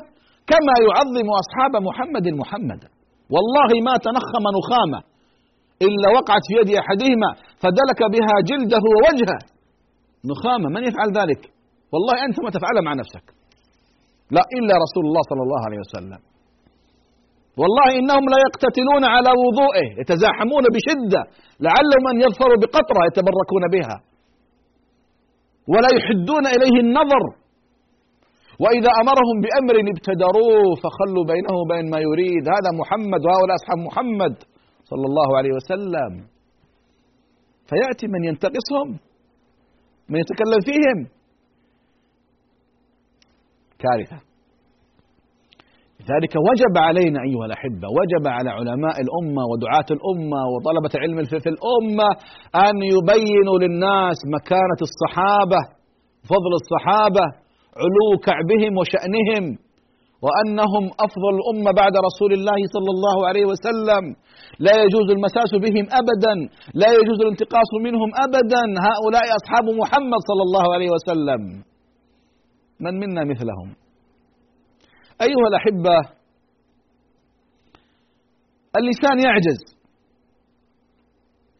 كما 0.51 0.75
يعظم 0.87 1.27
أصحاب 1.43 1.73
محمد 1.89 2.27
محمدا 2.41 2.89
والله 3.33 3.69
ما 3.87 3.95
تنخم 4.07 4.45
نخامة 4.59 4.99
إلا 5.87 6.07
وقعت 6.17 6.43
في 6.47 6.53
يد 6.59 6.69
أحدهما 6.83 7.29
فدلك 7.61 8.01
بها 8.13 8.35
جلده 8.49 8.83
ووجهه. 8.93 9.41
نخامة 10.31 10.67
من 10.75 10.81
يفعل 10.89 11.09
ذلك؟ 11.19 11.41
والله 11.93 12.15
أنت 12.25 12.37
ما 12.45 12.49
تفعله 12.57 12.81
مع 12.87 12.93
نفسك. 13.01 13.25
لا 14.35 14.43
إلا 14.57 14.73
رسول 14.85 15.03
الله 15.09 15.23
صلى 15.31 15.43
الله 15.45 15.61
عليه 15.67 15.79
وسلم. 15.85 16.21
والله 17.61 17.87
إنهم 17.99 18.23
لا 18.33 18.39
يقتتلون 18.47 19.03
على 19.15 19.31
وضوئه 19.43 19.87
يتزاحمون 20.01 20.65
بشدة 20.75 21.21
لعلهم 21.65 22.03
أن 22.11 22.17
يظفروا 22.25 22.57
بقطرة 22.61 23.01
يتبركون 23.09 23.63
بها. 23.75 23.97
ولا 25.73 25.89
يحدون 25.97 26.45
إليه 26.55 26.75
النظر. 26.85 27.23
وإذا 28.63 28.91
أمرهم 29.01 29.37
بأمر 29.43 29.75
ابتدروه 29.93 30.67
فخلوا 30.83 31.25
بينه 31.31 31.53
وبين 31.61 31.85
ما 31.93 31.99
يريد. 32.07 32.43
هذا 32.55 32.71
محمد 32.81 33.21
وهؤلاء 33.25 33.55
أصحاب 33.61 33.79
محمد 33.89 34.35
صلى 34.91 35.05
الله 35.09 35.37
عليه 35.37 35.53
وسلم. 35.57 36.11
فيأتي 37.69 38.07
من 38.13 38.21
ينتقصهم 38.29 38.89
من 40.09 40.19
يتكلم 40.23 40.61
فيهم. 40.69 40.99
كارثه 43.79 44.19
لذلك 45.99 46.33
وجب 46.49 46.77
علينا 46.77 47.19
أيها 47.27 47.45
الأحبة 47.45 47.87
وجب 47.99 48.27
على 48.27 48.49
علماء 48.49 48.95
الأمة 49.05 49.43
ودعاة 49.51 49.89
الأمة 49.97 50.41
وطلبة 50.51 50.91
العلم 50.95 51.23
في 51.43 51.49
الأمة 51.55 52.09
أن 52.67 52.75
يبينوا 52.95 53.57
للناس 53.63 54.17
مكانة 54.35 54.79
الصحابة 54.87 55.61
فضل 56.31 56.51
الصحابة 56.61 57.25
علو 57.81 58.07
كعبهم 58.27 58.73
وشأنهم 58.79 59.45
وأنهم 60.25 60.83
أفضل 61.05 61.33
الأمة 61.39 61.71
بعد 61.81 61.93
رسول 62.07 62.31
الله 62.37 62.59
صلى 62.75 62.91
الله 62.95 63.27
عليه 63.27 63.45
وسلم. 63.51 64.03
لا 64.59 64.75
يجوز 64.83 65.07
المساس 65.17 65.51
بهم 65.65 65.85
ابدا 66.01 66.33
لا 66.81 66.89
يجوز 66.97 67.19
الانتقاص 67.21 67.71
منهم 67.85 68.09
ابدا. 68.25 68.63
هؤلاء 68.87 69.25
أصحاب 69.39 69.65
محمد 69.81 70.21
صلى 70.29 70.43
الله 70.47 70.65
عليه 70.75 70.89
وسلم. 70.95 71.41
من 72.79 72.93
منا 72.99 73.23
مثلهم؟ 73.31 73.69
أيها 75.21 75.47
الأحبة 75.51 75.97
اللسان 78.79 79.17
يعجز. 79.27 79.59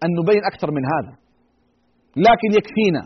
ان 0.04 0.10
نبين 0.20 0.42
أكثر 0.54 0.72
من 0.72 0.84
هذا 0.94 1.14
لكن 2.16 2.50
يكفينا 2.58 3.04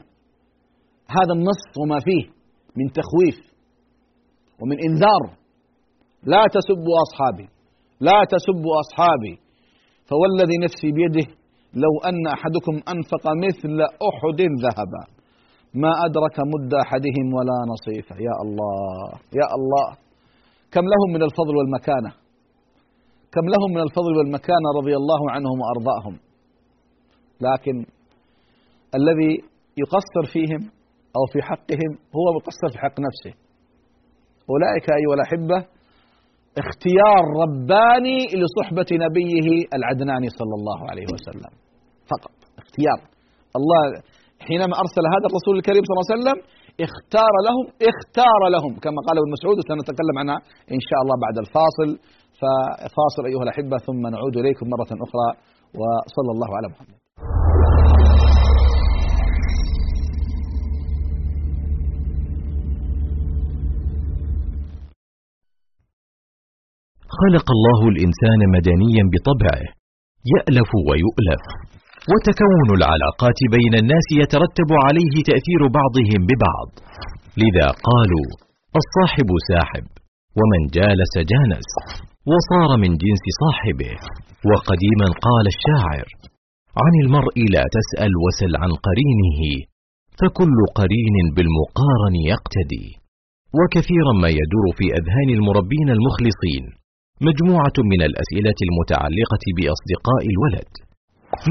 هذا 1.10 1.34
النص 1.34 1.64
وما 1.80 2.00
فيه. 2.00 2.41
من 2.78 2.92
تخويف 2.92 3.52
ومن 4.62 4.78
إنذار. 4.88 5.38
لا 6.24 6.44
تسبوا 6.56 6.96
أصحابي 7.06 7.48
لا 8.02 8.18
تسبوا 8.34 8.74
أصحابي. 8.84 9.34
فوالذي 10.10 10.58
نفسي 10.66 10.90
بيده 10.98 11.28
لو 11.74 11.94
أن 12.10 12.28
أحدكم 12.28 12.76
أنفق 12.94 13.26
مثل 13.46 13.78
أحد 14.10 14.40
ذهبا. 14.66 15.04
ما 15.74 15.92
أدرك 16.06 16.38
مد 16.54 16.74
أحدهم 16.74 17.26
ولا 17.38 17.58
نصيفه 17.74 18.16
يا 18.28 18.36
الله 18.44 19.12
يا 19.40 19.48
الله. 19.58 19.88
كم 20.72 20.86
لهم 20.94 21.10
من 21.16 21.22
الفضل 21.24 21.56
والمكانة. 21.58 22.12
كم 23.34 23.46
لهم 23.54 23.70
من 23.76 23.82
الفضل 23.82 24.18
والمكانة 24.18 24.68
رضي 24.80 24.96
الله 24.96 25.32
عنهم 25.32 25.58
وأرضاهم. 25.62 26.20
لكن 27.42 27.86
الذي 28.96 29.32
يقصر 29.78 30.34
فيهم 30.34 30.72
أو 31.18 31.24
في 31.32 31.40
حقهم 31.50 31.92
هو 32.18 32.26
مقصر 32.38 32.70
في 32.74 32.78
حق 32.84 32.98
نفسه. 33.08 33.34
أولئك 34.52 34.86
ايها 35.00 35.16
الاحبه 35.20 35.58
اختيار 36.64 37.24
رباني 37.44 38.20
لصحبة 38.42 38.90
نبيه 39.06 39.48
العدناني 39.78 40.30
صلى 40.40 40.56
الله 40.60 40.80
عليه 40.90 41.08
وسلم. 41.14 41.52
فقط 42.12 42.36
اختيار. 42.62 43.00
الله 43.60 43.82
حينما 44.48 44.76
أرسل 44.84 45.04
هذا 45.16 45.26
الرسول 45.30 45.54
الكريم 45.60 45.84
صلى 45.86 45.94
الله 45.96 46.08
عليه 46.08 46.16
وسلم 46.18 46.38
اختار 46.86 47.34
لهم 47.48 47.66
اختار 47.92 48.42
لهم. 48.56 48.72
كما 48.86 49.00
قال 49.08 49.16
ابن 49.22 49.30
مسعود 49.36 49.58
سنتكلم 49.72 50.16
عنها 50.22 50.38
إن 50.76 50.82
شاء 50.88 51.00
الله 51.04 51.16
بعد 51.26 51.38
الفاصل. 51.44 51.90
ففاصل 52.42 53.24
أيها 53.32 53.44
الأحبة 53.48 53.78
ثم 53.88 54.02
نعود 54.16 54.38
إليكم 54.38 54.66
مرة 54.74 54.92
أخرى 55.06 55.28
وصلى 55.80 56.32
الله 56.36 56.50
على 56.58 56.68
محمد. 56.74 57.01
خلق 67.20 67.48
الله 67.58 67.80
الإنسان 67.94 68.40
مدنيا 68.56 69.04
بطبعه 69.14 69.64
يألف 70.34 70.70
ويؤلف 70.88 71.44
وتكون 72.12 72.70
العلاقات 72.78 73.40
بين 73.56 73.74
الناس 73.82 74.08
يترتب 74.22 74.70
عليه 74.86 75.14
تأثير 75.30 75.62
بعضهم 75.80 76.22
ببعض. 76.30 76.70
لذا 77.42 77.68
قالوا 77.90 78.28
الصاحب 78.82 79.30
ساحب 79.50 79.86
ومن 80.40 80.62
جالس 80.78 81.14
جانس 81.32 81.70
وصار 82.32 82.70
من 82.84 82.92
جنس 83.04 83.24
صاحبه. 83.44 83.94
وقديما 84.52 85.08
قال 85.28 85.46
الشاعر 85.56 86.08
عن 86.84 86.94
المرء 87.04 87.38
لا 87.56 87.64
تسأل 87.78 88.12
وسل 88.26 88.54
عن 88.64 88.72
قرينه 88.88 89.42
فكل 90.20 90.58
قرين 90.80 91.16
بالمقارن 91.36 92.16
يقتدي. 92.34 92.88
وكثيرا 93.58 94.14
ما 94.24 94.30
يدور 94.40 94.66
في 94.78 94.86
أذهان 95.00 95.30
المربين 95.38 95.90
المخلصين. 95.98 96.81
مجموعة 97.30 97.78
من 97.92 98.02
الأسئلة 98.10 98.60
المتعلقة 98.68 99.44
بأصدقاء 99.58 100.24
الولد. 100.34 100.72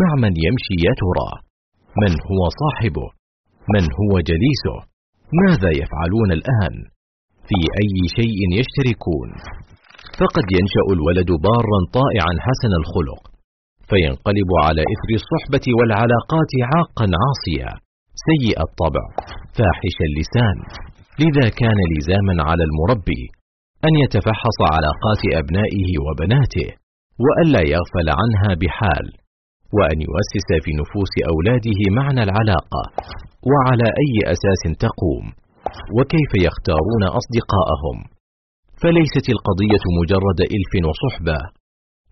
مع 0.01 0.11
من 0.25 0.33
يمشي 0.47 0.77
يا 0.87 0.93
ترى؟ 1.03 1.31
من 2.03 2.13
هو 2.31 2.43
صاحبه؟ 2.63 3.07
من 3.75 3.85
هو 3.99 4.13
جليسه؟ 4.31 4.77
ماذا 5.41 5.71
يفعلون 5.83 6.31
الآن؟ 6.39 6.75
في 7.49 7.59
أي 7.83 7.97
شيء 8.19 8.39
يشتركون؟ 8.61 9.29
فقد 10.21 10.47
ينشأ 10.59 10.87
الولد 10.97 11.31
بارا 11.49 11.81
طائعا 11.99 12.33
حسن 12.47 12.73
الخلق 12.81 13.23
فينقلب 13.91 14.51
على 14.67 14.83
إثر 14.95 15.11
الصحبة 15.21 15.67
والعلاقات 15.79 16.53
عاقا 16.73 17.07
عاصيا. 17.23 17.71
سيء 18.29 18.57
الطبع 18.67 19.05
فاحش 19.57 19.97
اللسان. 20.09 20.59
لذا 21.23 21.47
كان 21.61 21.79
لزاما 21.93 22.35
على 22.49 22.65
المربي 22.69 23.23
أن 23.87 23.93
يتفحص 24.05 24.59
علاقات 24.75 25.23
أبنائه 25.41 25.89
وبناته 26.07 26.69
وألا 27.25 27.63
يغفل 27.75 28.09
عنها 28.21 28.51
بحال 28.61 29.07
وأن 29.77 29.99
يؤسس 30.07 30.49
في 30.65 30.71
نفوس 30.81 31.15
أولاده 31.33 31.81
معنى 32.01 32.23
العلاقة 32.29 32.83
وعلى 33.51 33.89
أي 34.03 34.15
أساس 34.35 34.63
تقوم 34.85 35.25
وكيف 35.97 36.31
يختارون 36.47 37.03
أصدقاءهم. 37.19 37.97
فليست 38.83 39.27
القضية 39.35 39.85
مجرد 39.99 40.41
إلف 40.57 40.73
وصحبة 40.89 41.39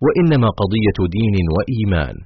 وإنما 0.04 0.48
قضية 0.60 0.98
دين 1.16 1.36
وإيمان. 1.56 2.16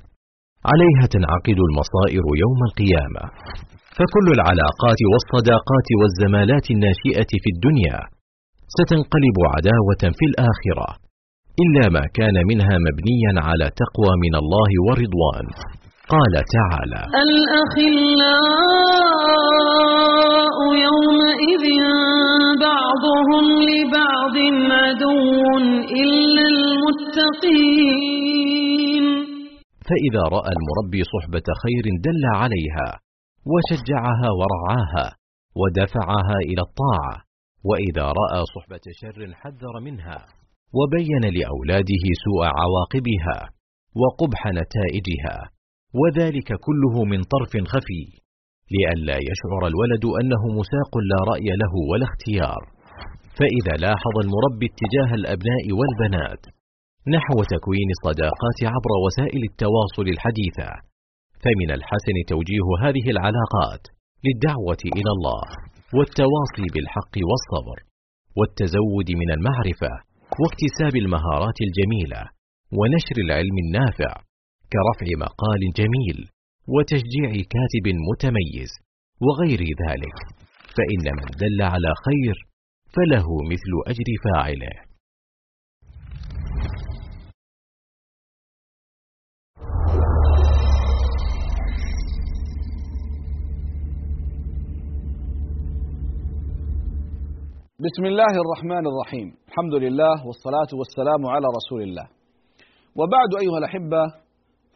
عليها 0.70 1.04
تنعقد 1.14 1.58
المصائر 1.68 2.24
يوم 2.44 2.60
القيامة. 2.68 3.24
فكل 3.96 4.26
العلاقات 4.36 5.00
والصداقات 5.10 5.88
والزمالات 6.00 6.66
الناشئة 6.74 7.30
في 7.42 7.48
الدنيا 7.54 7.98
ستنقلب 8.76 9.36
عداوة 9.54 10.02
في 10.18 10.24
الآخرة 10.30 10.88
إلا 11.62 11.84
ما 11.96 12.04
كان 12.18 12.36
منها 12.50 12.74
مبنيا 12.86 13.32
على 13.48 13.66
تقوى 13.82 14.12
من 14.24 14.34
الله 14.42 14.70
ورضوان. 14.86 15.46
قال 16.14 16.34
تعالى 16.58 17.00
الأخلاء 17.26 18.46
يومئذ 20.86 21.64
بعضهم 22.66 23.44
لبعض 23.70 24.36
عدو 24.80 25.20
إلا 26.02 26.44
المتقين. 26.54 27.94
فإذا 29.88 30.22
رأى 30.36 30.50
المربي 30.56 31.02
صحبة 31.14 31.46
خير 31.62 31.84
دل 32.06 32.24
عليها 32.40 32.88
وشجعها 33.52 34.28
ورعاها 34.38 35.06
ودفعها 35.60 36.36
إلى 36.50 36.62
الطاعة 36.68 37.16
وإذا 37.64 38.06
رأى 38.20 38.40
صحبة 38.54 38.86
شر 39.00 39.34
حذر 39.34 39.80
منها 39.80 40.18
وبين 40.78 41.24
لأولاده 41.38 42.04
سوء 42.24 42.44
عواقبها 42.60 43.38
وقبح 44.00 44.40
نتائجها 44.46 45.36
وذلك 46.00 46.48
كله 46.66 47.04
من 47.04 47.20
طرف 47.22 47.52
خفي 47.72 48.04
لئلا 48.74 49.16
يشعر 49.30 49.62
الولد 49.72 50.04
أنه 50.20 50.42
مساق 50.58 50.92
لا 51.10 51.20
رأي 51.32 51.48
له 51.62 51.72
ولا 51.90 52.06
اختيار. 52.10 52.62
فإذا 53.38 53.74
لاحظ 53.84 54.14
المربي 54.24 54.66
اتجاه 54.72 55.10
الأبناء 55.20 55.64
والبنات 55.78 56.42
نحو 57.16 57.36
تكوين 57.54 57.88
الصداقات 57.96 58.58
عبر 58.74 58.92
وسائل 59.04 59.42
التواصل 59.50 60.06
الحديثة 60.14 60.70
فمن 61.42 61.70
الحسن 61.78 62.16
توجيه 62.32 62.66
هذه 62.84 63.06
العلاقات 63.14 63.82
للدعوة 64.26 64.82
إلى 64.98 65.10
الله. 65.16 65.42
والتواصي 65.96 66.66
بالحق 66.74 67.14
والصبر 67.28 67.78
والتزود 68.38 69.08
من 69.20 69.30
المعرفة 69.36 69.92
واكتساب 70.40 70.94
المهارات 71.02 71.58
الجميلة 71.66 72.22
ونشر 72.78 73.16
العلم 73.26 73.56
النافع 73.64 74.12
كرفع 74.72 75.08
مقال 75.24 75.62
جميل 75.80 76.18
وتشجيع 76.74 77.30
كاتب 77.54 77.86
متميز 78.08 78.70
وغير 79.24 79.60
ذلك. 79.84 80.16
فإن 80.76 81.04
من 81.18 81.28
دل 81.42 81.62
على 81.62 81.90
خير 82.06 82.36
فله 82.94 83.26
مثل 83.52 83.72
أجر 83.86 84.08
فاعله. 84.24 84.91
بسم 97.86 98.04
الله 98.12 98.32
الرحمن 98.44 98.84
الرحيم 98.90 99.28
الحمد 99.48 99.74
لله 99.84 100.14
والصلاة 100.26 100.70
والسلام 100.80 101.22
على 101.34 101.46
رسول 101.58 101.80
الله 101.88 102.06
وبعد 103.00 103.30
أيها 103.42 103.58
الأحبة 103.62 104.02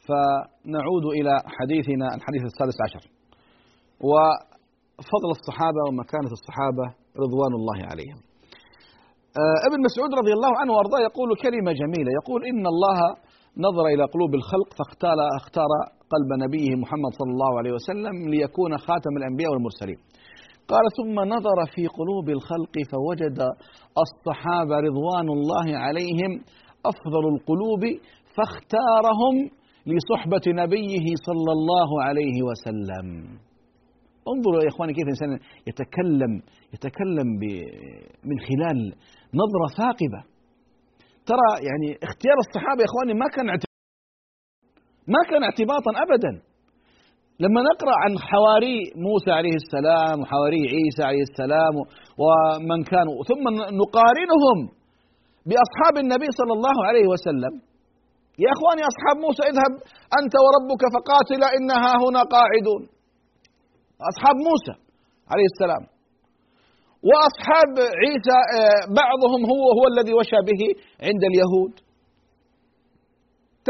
فنعود 0.07 1.05
إلى 1.19 1.33
حديثنا 1.57 2.07
الحديث 2.17 2.43
السادس 2.51 2.77
عشر 2.87 3.03
وفضل 4.09 5.31
الصحابة 5.39 5.81
ومكانة 5.89 6.33
الصحابة 6.39 6.87
رضوان 7.25 7.53
الله 7.61 7.79
عليهم 7.91 8.19
ابن 9.69 9.79
مسعود 9.87 10.11
رضي 10.21 10.33
الله 10.39 10.53
عنه 10.61 10.73
وارضاه 10.77 11.01
يقول 11.09 11.29
كلمة 11.47 11.73
جميلة 11.83 12.11
يقول 12.21 12.41
إن 12.51 12.65
الله 12.73 12.99
نظر 13.67 13.85
إلى 13.95 14.05
قلوب 14.15 14.33
الخلق 14.41 14.69
فاختار 14.79 15.19
اختار 15.41 15.71
قلب 16.15 16.31
نبيه 16.45 16.71
محمد 16.83 17.13
صلى 17.21 17.33
الله 17.37 17.53
عليه 17.61 17.73
وسلم 17.79 18.15
ليكون 18.33 18.73
خاتم 18.87 19.13
الأنبياء 19.21 19.51
والمرسلين 19.53 19.99
قال 20.69 20.85
ثم 20.97 21.21
نظر 21.21 21.59
في 21.75 21.87
قلوب 21.87 22.29
الخلق 22.29 22.75
فوجد 22.93 23.39
الصحابة 24.05 24.77
رضوان 24.77 25.29
الله 25.29 25.79
عليهم 25.79 26.33
أفضل 26.87 27.25
القلوب 27.35 27.83
فاختارهم 28.37 29.51
لصحبة 29.87 30.43
نبيه 30.47 31.07
صلى 31.27 31.53
الله 31.53 32.03
عليه 32.03 32.43
وسلم. 32.49 33.07
انظروا 34.33 34.63
يا 34.63 34.69
إخواني 34.69 34.93
كيف 34.93 35.05
الإنسان 35.05 35.31
يتكلم 35.67 36.43
يتكلم 36.75 37.29
من 38.25 38.39
خلال 38.49 38.79
نظرة 39.35 39.67
ثاقبة. 39.79 40.21
ترى 41.27 41.49
يعني 41.69 41.99
اختيار 42.03 42.37
الصحابة 42.47 42.81
يا 42.81 42.87
إخواني 42.91 43.15
ما 43.15 43.29
كان 43.29 43.47
ما 45.15 45.21
كان 45.31 45.43
اعتباطا 45.43 45.91
ابدا. 46.07 46.43
لما 47.41 47.61
نقرأ 47.71 47.95
عن 48.05 48.13
حواري 48.29 48.79
موسى 49.07 49.31
عليه 49.39 49.57
السلام 49.63 50.17
وحواري 50.21 50.63
عيسى 50.75 51.03
عليه 51.11 51.25
السلام 51.31 51.75
ومن 52.25 52.79
كانوا 52.93 53.17
ثم 53.31 53.45
نقارنهم 53.83 54.59
بأصحاب 55.49 55.95
النبي 56.05 56.29
صلى 56.41 56.53
الله 56.59 56.77
عليه 56.89 57.07
وسلم. 57.13 57.55
يا 58.45 58.51
إخواني 58.57 58.83
أصحاب 58.93 59.17
موسى 59.27 59.43
اذهب 59.51 59.73
أنت 60.21 60.35
وربك 60.45 60.83
فقاتلا 60.97 61.49
انها 61.57 61.93
هنا 62.05 62.23
قاعدون. 62.35 62.83
أصحاب 64.11 64.37
موسى 64.49 64.75
عليه 65.33 65.49
السلام. 65.53 65.83
وأصحاب 67.09 67.73
عيسى 68.03 68.39
آه، 68.59 68.83
بعضهم 69.01 69.41
هو 69.53 69.65
هو 69.79 69.85
الذي 69.93 70.13
وشى 70.19 70.41
به 70.49 70.63
عند 71.07 71.23
اليهود. 71.31 71.75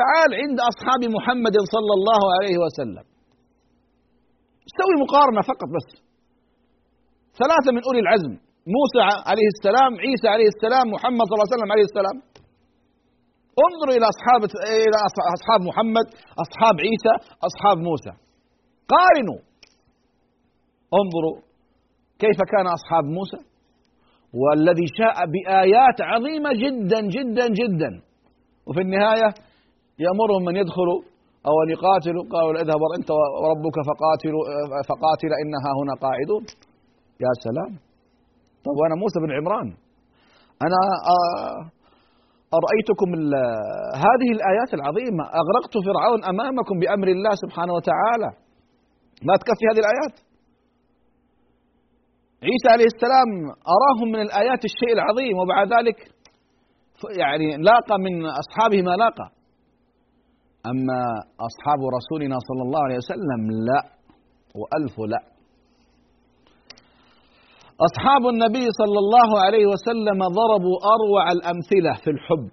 تعال 0.00 0.30
عند 0.42 0.58
أصحاب 0.70 1.00
محمد 1.16 1.56
صلى 1.74 1.92
الله 1.98 2.22
عليه 2.36 2.56
وسلم. 2.64 3.15
سوي 4.78 4.94
مقارنة 5.04 5.42
فقط 5.50 5.68
بس. 5.76 5.88
ثلاثة 7.40 7.70
من 7.76 7.82
أولي 7.88 8.00
العزم 8.06 8.32
موسى 8.76 9.02
عليه 9.30 9.48
السلام 9.54 9.92
عيسى 10.04 10.28
عليه 10.34 10.48
السلام 10.54 10.86
محمد 10.96 11.24
صلى 11.26 11.34
الله 11.36 11.48
عليه 11.48 11.56
وسلم 11.56 11.72
عليه 11.74 11.86
السلام. 11.90 12.16
انظروا 13.66 13.94
إلى 13.98 14.06
أصحاب 14.14 14.40
إلى 14.86 14.98
أصحاب 15.38 15.60
محمد 15.70 16.06
أصحاب 16.44 16.74
عيسى 16.86 17.14
أصحاب 17.48 17.76
موسى. 17.88 18.12
قارنوا. 18.94 19.40
انظروا 21.00 21.36
كيف 22.22 22.38
كان 22.52 22.66
أصحاب 22.78 23.04
موسى. 23.18 23.40
والذي 24.40 24.86
شاء 24.98 25.16
بآيات 25.32 25.98
عظيمة 26.00 26.50
جدا 26.64 27.00
جدا 27.16 27.46
جدا. 27.60 27.90
وفي 28.66 28.80
النهاية 28.80 29.28
يأمرهم 30.04 30.42
من 30.44 30.56
يدخلوا 30.56 31.00
أو 31.48 31.54
أن 31.62 31.68
يقاتلوا 31.74 32.24
قالوا 32.34 32.60
اذهب 32.62 32.82
أنت 32.98 33.10
وربك 33.42 33.76
فقاتلوا 33.90 34.42
فقاتل 34.88 35.30
إنها 35.42 35.70
هنا 35.78 35.94
قاعدون. 36.04 36.44
يا 37.24 37.32
سلام. 37.46 37.72
طب 38.64 38.74
وأنا 38.80 38.94
موسى 39.02 39.18
بن 39.24 39.30
عمران. 39.38 39.68
أنا 40.66 40.80
أرأيتكم 42.58 43.08
هذه 44.06 44.28
الآيات 44.36 44.70
العظيمة. 44.78 45.24
أغرقت 45.42 45.74
فرعون 45.86 46.20
أمامكم 46.32 46.78
بأمر 46.78 47.08
الله 47.08 47.32
سبحانه 47.42 47.72
وتعالى. 47.78 48.30
ما 49.28 49.34
تكفي 49.40 49.64
هذه 49.70 49.80
الآيات؟ 49.84 50.14
عيسى 52.48 52.68
عليه 52.74 52.88
السلام 52.94 53.30
أراهم 53.74 54.08
من 54.14 54.20
الآيات 54.20 54.62
الشيء 54.64 54.92
العظيم 54.98 55.38
وبعد 55.38 55.66
ذلك 55.76 55.98
يعني 57.22 57.56
لاقى 57.56 57.98
من 57.98 58.26
أصحابه 58.26 58.82
ما 58.82 58.94
لاقى. 58.96 59.35
أما 60.70 61.00
أصحاب 61.48 61.80
رسولنا 61.98 62.36
صلى 62.48 62.62
الله 62.66 62.82
عليه 62.84 62.96
وسلم 62.96 63.40
لا 63.68 63.80
وألف 64.54 64.98
لا. 65.12 65.22
أصحاب 67.88 68.26
النبي 68.34 68.66
صلى 68.80 68.98
الله 68.98 69.40
عليه 69.44 69.66
وسلم 69.66 70.18
ضربوا 70.38 70.76
أروع 70.94 71.32
الأمثلة 71.32 71.92
في 72.04 72.10
الحب 72.10 72.48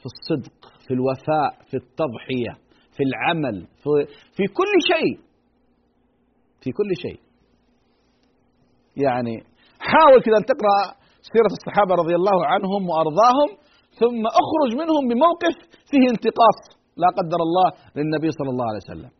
في 0.00 0.06
الصدق 0.12 0.52
في 0.86 0.94
الوفاء 0.94 1.50
في 1.70 1.76
التضحية 1.76 2.52
في 2.96 3.02
العمل 3.02 3.66
في, 3.66 3.90
في 4.36 4.42
كل 4.58 4.72
شيء. 4.92 5.18
في 6.60 6.70
كل 6.72 6.90
شيء. 7.02 7.20
يعني 8.96 9.34
حاول 9.80 10.22
كذا 10.22 10.36
أن 10.38 10.44
تقرأ 10.44 10.78
سيرة 11.32 11.52
الصحابة 11.58 11.94
رضي 11.94 12.14
الله 12.14 12.46
عنهم 12.46 12.88
وأرضاهم 12.90 13.48
ثم 14.00 14.22
أخرج 14.42 14.70
منهم 14.80 15.02
بموقف 15.08 15.54
فيه 15.90 16.04
انتقاص. 16.10 16.75
لا 17.02 17.08
قدر 17.18 17.40
الله 17.46 17.68
للنبي 17.96 18.30
صلى 18.38 18.50
الله 18.52 18.66
عليه 18.70 18.82
وسلم. 18.84 19.12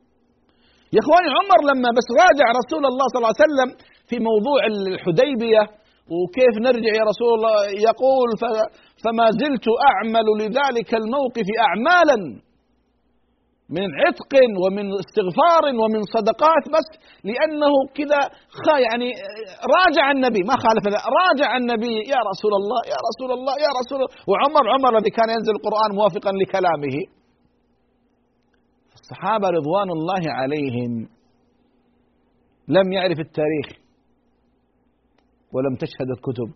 يا 0.94 1.00
إخواني 1.04 1.28
عمر 1.38 1.60
لما 1.70 1.88
بس 1.98 2.08
راجع 2.22 2.46
رسول 2.60 2.82
الله 2.90 3.06
صلى 3.10 3.20
الله 3.20 3.32
عليه 3.34 3.46
وسلم 3.46 3.68
في 4.08 4.16
موضوع 4.28 4.60
الحديبية 4.72 5.62
وكيف 6.14 6.54
نرجع 6.66 6.92
يا 7.00 7.04
رسول 7.10 7.30
الله 7.36 7.56
يقول 7.88 8.28
فما 9.04 9.26
زلت 9.42 9.66
أعمل 9.90 10.26
لذلك 10.42 10.90
الموقف 11.00 11.46
اعمالا 11.66 12.18
من 13.76 13.88
عتق 14.02 14.32
ومن 14.62 14.86
استغفار 15.02 15.64
ومن 15.82 16.00
صدقات 16.16 16.64
بس 16.74 16.88
لأنه 17.28 17.72
كذا 17.98 18.20
يعني 18.86 19.08
راجع 19.76 20.04
النبي 20.16 20.42
ما 20.50 20.56
خالف 20.64 20.84
راجع 21.20 21.48
النبي 21.60 21.94
يا 22.14 22.20
رسول 22.30 22.52
الله 22.60 22.80
يا 22.92 23.00
رسول 23.08 23.30
الله 23.36 23.54
يا 23.66 23.70
رسول 23.80 23.98
الله. 23.98 24.12
وعمر 24.30 24.64
عمر 24.74 24.92
الذي 24.98 25.12
كان 25.18 25.28
ينزل 25.36 25.54
القرآن 25.58 25.90
موافقا 26.00 26.30
لكلامه. 26.42 26.96
الصحابة 29.06 29.48
رضوان 29.48 29.90
الله 29.90 30.32
عليهم 30.32 31.08
لم 32.68 32.92
يعرف 32.92 33.18
التاريخ 33.18 33.66
ولم 35.52 35.76
تشهد 35.76 36.10
الكتب 36.16 36.54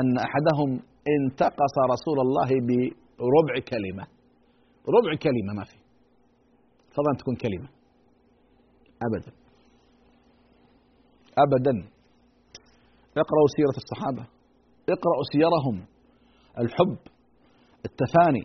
أن 0.00 0.18
أحدهم 0.18 0.82
انتقص 1.08 1.74
رسول 1.92 2.20
الله 2.20 2.48
بربع 2.66 3.54
كلمة. 3.68 4.06
ربع 4.88 5.16
كلمة 5.22 5.52
ما 5.56 5.64
في. 5.64 5.76
فضلا 6.90 7.16
تكون 7.18 7.36
كلمة. 7.36 7.68
أبدا. 9.02 9.32
أبدا. 11.38 11.88
اقرأوا 13.16 13.48
سيرة 13.56 13.76
الصحابة. 13.76 14.28
اقرأوا 14.88 15.24
سيرهم. 15.32 15.86
الحب 16.58 16.98
التفاني 17.84 18.42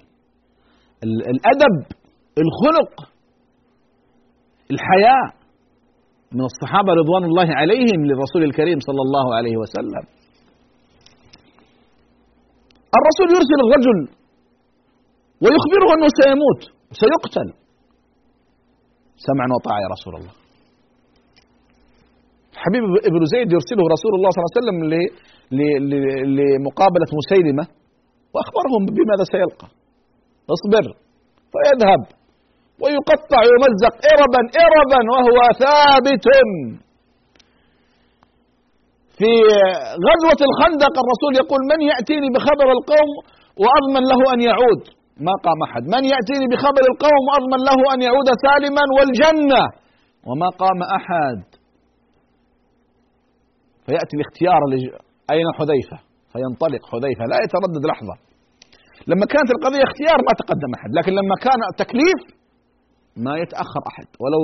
الأدب. 1.03 2.04
الخلق 2.43 2.93
الحياء 4.71 5.25
من 6.31 6.45
الصحابة 6.51 6.91
رضوان 7.01 7.23
الله 7.23 7.49
عليهم 7.55 7.99
للرسول 8.09 8.43
الكريم 8.43 8.79
صلى 8.79 9.01
الله 9.07 9.35
عليه 9.35 9.57
وسلم. 9.57 10.03
الرسول 12.97 13.27
يرسل 13.35 13.59
الرجل 13.65 13.99
ويخبره 15.43 15.87
أنه 15.95 16.07
سيموت 16.21 16.61
سيقتل. 17.01 17.47
سمعا 19.27 19.47
وطاعة 19.55 19.79
يا 19.85 19.89
رسول 19.95 20.13
الله. 20.15 20.33
حبيب 22.63 22.83
ابن 23.09 23.21
زيد 23.33 23.47
يرسله 23.55 23.83
رسول 23.95 24.13
الله 24.15 24.29
صلى 24.31 24.41
الله 24.41 24.51
عليه 24.53 24.59
وسلم 24.61 24.77
لمقابلة 26.37 27.09
مسيلمة 27.21 27.65
وأخبرهم 28.33 28.81
بماذا 28.95 29.23
سيلقى. 29.33 29.67
اصبر 30.55 30.85
فيذهب. 31.53 32.01
ويقطع 32.81 33.39
ويمزق. 33.47 33.95
إربا 34.13 34.41
إربا 34.67 35.01
وهو 35.13 35.39
ثابت. 35.63 36.25
في 39.19 39.31
غزوة 40.07 40.41
الخندق 40.49 40.93
الرسول 41.03 41.33
يقول 41.41 41.61
من 41.71 41.79
يأتيني 41.91 42.29
بخبر 42.35 42.67
القوم 42.77 43.09
وأضمن 43.61 44.03
له 44.11 44.21
أن 44.33 44.39
يعود؟ 44.49 44.81
ما 45.27 45.33
قام 45.45 45.59
أحد. 45.67 45.83
من 45.95 46.03
يأتيني 46.13 46.45
بخبر 46.51 46.83
القوم 46.91 47.21
وأضمن 47.27 47.61
له 47.69 47.79
أن 47.93 47.99
يعود 48.07 48.29
سالما 48.45 48.83
والجنة؟ 48.95 49.63
وما 50.27 50.49
قام 50.61 50.79
أحد. 50.97 51.39
فيأتي 53.85 54.13
الاختيار 54.17 54.59
أين 55.33 55.47
حذيفة؟ 55.57 55.97
فينطلق 56.31 56.83
حذيفة. 56.91 57.23
لا 57.31 57.37
يتردد 57.45 57.83
لحظة. 57.91 58.15
لما 59.11 59.25
كانت 59.33 59.49
القضية 59.55 59.83
اختيار 59.89 60.17
ما 60.27 60.33
تقدم 60.41 60.71
أحد 60.77 60.89
لكن 60.97 61.11
لما 61.19 61.35
كان 61.45 61.59
تكليف 61.83 62.19
ما 63.25 63.33
يتأخر 63.43 63.81
أحد. 63.91 64.07
ولو 64.23 64.41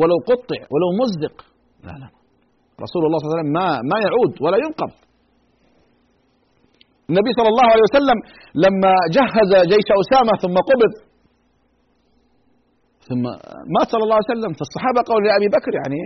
ولو 0.00 0.16
قطع 0.30 0.60
ولو 0.72 0.88
مزق. 1.00 1.36
لا 1.86 1.94
لا. 2.02 2.08
رسول 2.84 3.02
الله 3.06 3.18
صلى 3.18 3.26
الله 3.26 3.36
عليه 3.36 3.40
وسلم 3.40 3.52
ما 3.58 3.68
ما 3.90 3.98
يعود 4.06 4.32
ولا 4.44 4.58
ينقض. 4.64 4.92
النبي 7.10 7.30
صلى 7.38 7.50
الله 7.52 7.68
عليه 7.72 7.86
وسلم 7.88 8.18
لما 8.64 8.92
جهز 9.16 9.50
جيش 9.72 9.88
أسامة 10.02 10.32
ثم 10.44 10.56
قبض 10.70 10.92
ثم 13.08 13.24
مات 13.74 13.86
صلى 13.92 14.04
الله 14.04 14.18
عليه 14.18 14.32
وسلم. 14.34 14.52
فالصحابة 14.58 15.00
قالوا 15.08 15.26
لأبي 15.28 15.48
بكر 15.56 15.72
يعني 15.80 16.00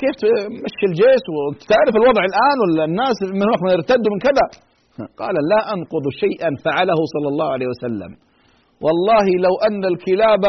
كيف 0.00 0.14
تمشي 0.20 0.84
الجيش 0.90 1.24
وأنت 1.34 1.60
تعرف 1.72 1.94
الوضع 2.00 2.22
الآن 2.30 2.56
ولا 2.62 2.84
الناس 2.90 3.18
من 3.38 3.46
هناك 3.50 3.62
يرتدوا 3.76 4.12
من 4.14 4.20
كذا؟ 4.26 4.46
قال 5.20 5.36
لا 5.52 5.60
أنقض 5.74 6.04
شيئا 6.22 6.50
فعله 6.64 6.98
صلى 7.14 7.28
الله 7.32 7.48
عليه 7.54 7.68
وسلم. 7.72 8.12
والله 8.84 9.26
لو 9.46 9.54
أن 9.68 9.82
الكلاب 9.92 10.42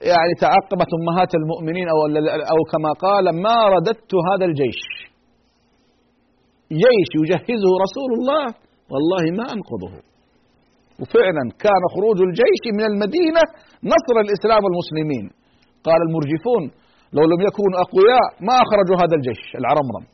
يعني 0.00 0.32
تعقبت 0.40 0.90
أمهات 1.00 1.34
المؤمنين 1.40 1.88
أو 1.88 1.98
أو 2.52 2.60
كما 2.72 2.90
قال 3.06 3.24
ما 3.42 3.56
رددت 3.74 4.12
هذا 4.28 4.44
الجيش. 4.50 4.82
جيش 6.72 7.10
يجهزه 7.20 7.70
رسول 7.84 8.10
الله 8.18 8.44
والله 8.92 9.24
ما 9.38 9.46
أنقضه. 9.54 9.92
وفعلا 11.00 11.44
كان 11.64 11.82
خروج 11.94 12.18
الجيش 12.28 12.62
من 12.78 12.84
المدينة 12.92 13.42
نصر 13.94 14.16
الإسلام 14.24 14.60
والمسلمين. 14.64 15.24
قال 15.86 16.00
المرجفون 16.08 16.62
لو 17.16 17.24
لم 17.32 17.40
يكونوا 17.48 17.78
أقوياء 17.84 18.26
ما 18.48 18.54
أخرجوا 18.64 18.96
هذا 19.02 19.14
الجيش 19.18 19.42
العرمرم. 19.60 20.04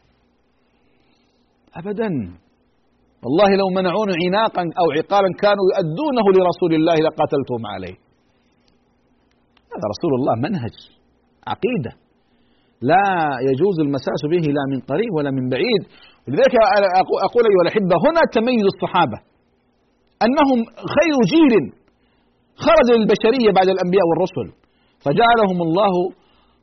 ابدا. 1.80 2.10
والله 3.24 3.50
لو 3.60 3.68
منعون 3.78 4.10
عناقا 4.22 4.64
أو 4.80 4.86
عقالا 4.96 5.30
كانوا 5.42 5.64
يؤدونه 5.70 6.26
لرسول 6.36 6.72
الله 6.78 6.94
لقاتلتهم 7.06 7.62
عليه. 7.74 7.96
هذا 9.82 9.90
رسول 9.94 10.12
الله 10.18 10.34
منهج 10.46 10.74
عقيدة. 11.52 11.92
لا 12.90 13.06
يجوز 13.48 13.76
المساس 13.86 14.20
به 14.32 14.44
لا 14.56 14.64
من 14.72 14.78
قريب 14.90 15.12
ولا 15.16 15.30
من 15.38 15.44
بعيد. 15.54 15.82
ولذلك 16.24 16.54
أقول 17.28 17.44
أيها 17.50 17.62
الأحبة 17.66 17.94
هنا 18.06 18.22
تميز 18.36 18.64
الصحابة. 18.74 19.18
أنهم 20.26 20.58
خير 20.96 21.16
جيل 21.34 21.54
خرج 22.66 22.88
للبشرية 22.98 23.50
بعد 23.58 23.68
الأنبياء 23.74 24.06
والرسل 24.10 24.48
فجعلهم 25.04 25.58
الله 25.66 25.94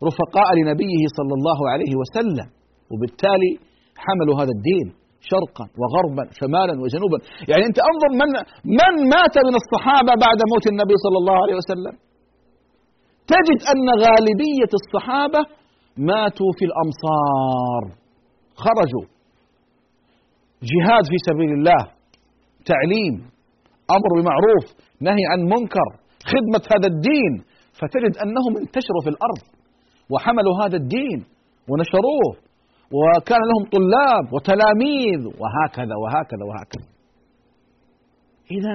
رفقاء 0.07 0.49
لنبيه 0.59 1.03
صلى 1.17 1.34
الله 1.38 1.59
عليه 1.74 1.93
وسلم. 2.01 2.47
وبالتالي 2.91 3.51
حملوا 4.03 4.36
هذا 4.41 4.53
الدين 4.57 4.88
شرقا 5.32 5.65
وغربا 5.80 6.24
شمالا 6.39 6.74
وجنوبا. 6.84 7.17
يعني 7.51 7.63
أنت 7.70 7.78
أنظر 7.91 8.09
من 8.22 8.30
من 8.80 8.93
مات 9.15 9.36
من 9.47 9.55
الصحابة 9.61 10.13
بعد 10.26 10.39
موت 10.51 10.65
النبي 10.74 10.95
صلى 11.05 11.17
الله 11.22 11.38
عليه 11.43 11.57
وسلم؟ 11.61 11.95
تجد 13.34 13.59
أن 13.73 13.88
غالبية 14.05 14.71
الصحابة 14.80 15.41
ماتوا 15.97 16.51
في 16.57 16.65
الأمصار. 16.69 17.82
خرجوا. 18.63 19.05
جهاد 20.71 21.03
في 21.11 21.17
سبيل 21.30 21.51
الله 21.53 21.84
تعليم 22.71 23.13
أمر 23.95 24.09
بمعروف 24.17 24.65
نهي 25.01 25.25
عن 25.32 25.39
منكر 25.39 25.89
خدمة 26.32 26.63
هذا 26.73 26.88
الدين. 26.93 27.34
فتجد 27.80 28.13
أنهم 28.23 28.57
انتشروا 28.57 29.01
في 29.03 29.09
الأرض 29.09 29.41
وحملوا 30.11 30.55
هذا 30.63 30.77
الدين 30.77 31.19
ونشروه. 31.69 32.49
وكان 32.97 33.39
لهم 33.49 33.63
طلاب 33.75 34.34
وتلاميذ 34.34 35.21
وهكذا 35.41 35.95
وهكذا 36.03 36.43
وهكذا. 36.49 36.88
إذا 38.51 38.73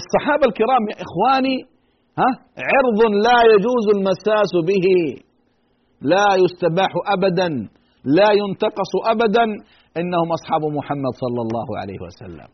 الصحابة 0.00 0.44
الكرام 0.46 0.82
يا 0.90 0.96
إخواني 1.06 1.71
ها؟ 2.20 2.30
عرض 2.72 3.00
لا 3.26 3.38
يجوز 3.52 3.86
المساس 3.96 4.52
به. 4.68 4.86
لا 6.12 6.28
يستباح 6.44 6.92
ابدا. 7.14 7.48
لا 8.18 8.30
ينتقص 8.40 8.92
ابدا. 9.14 9.44
إنهم 10.00 10.28
أصحاب 10.38 10.62
محمد 10.78 11.14
صلى 11.22 11.40
الله 11.46 11.68
عليه 11.80 11.98
وسلم. 12.06 12.48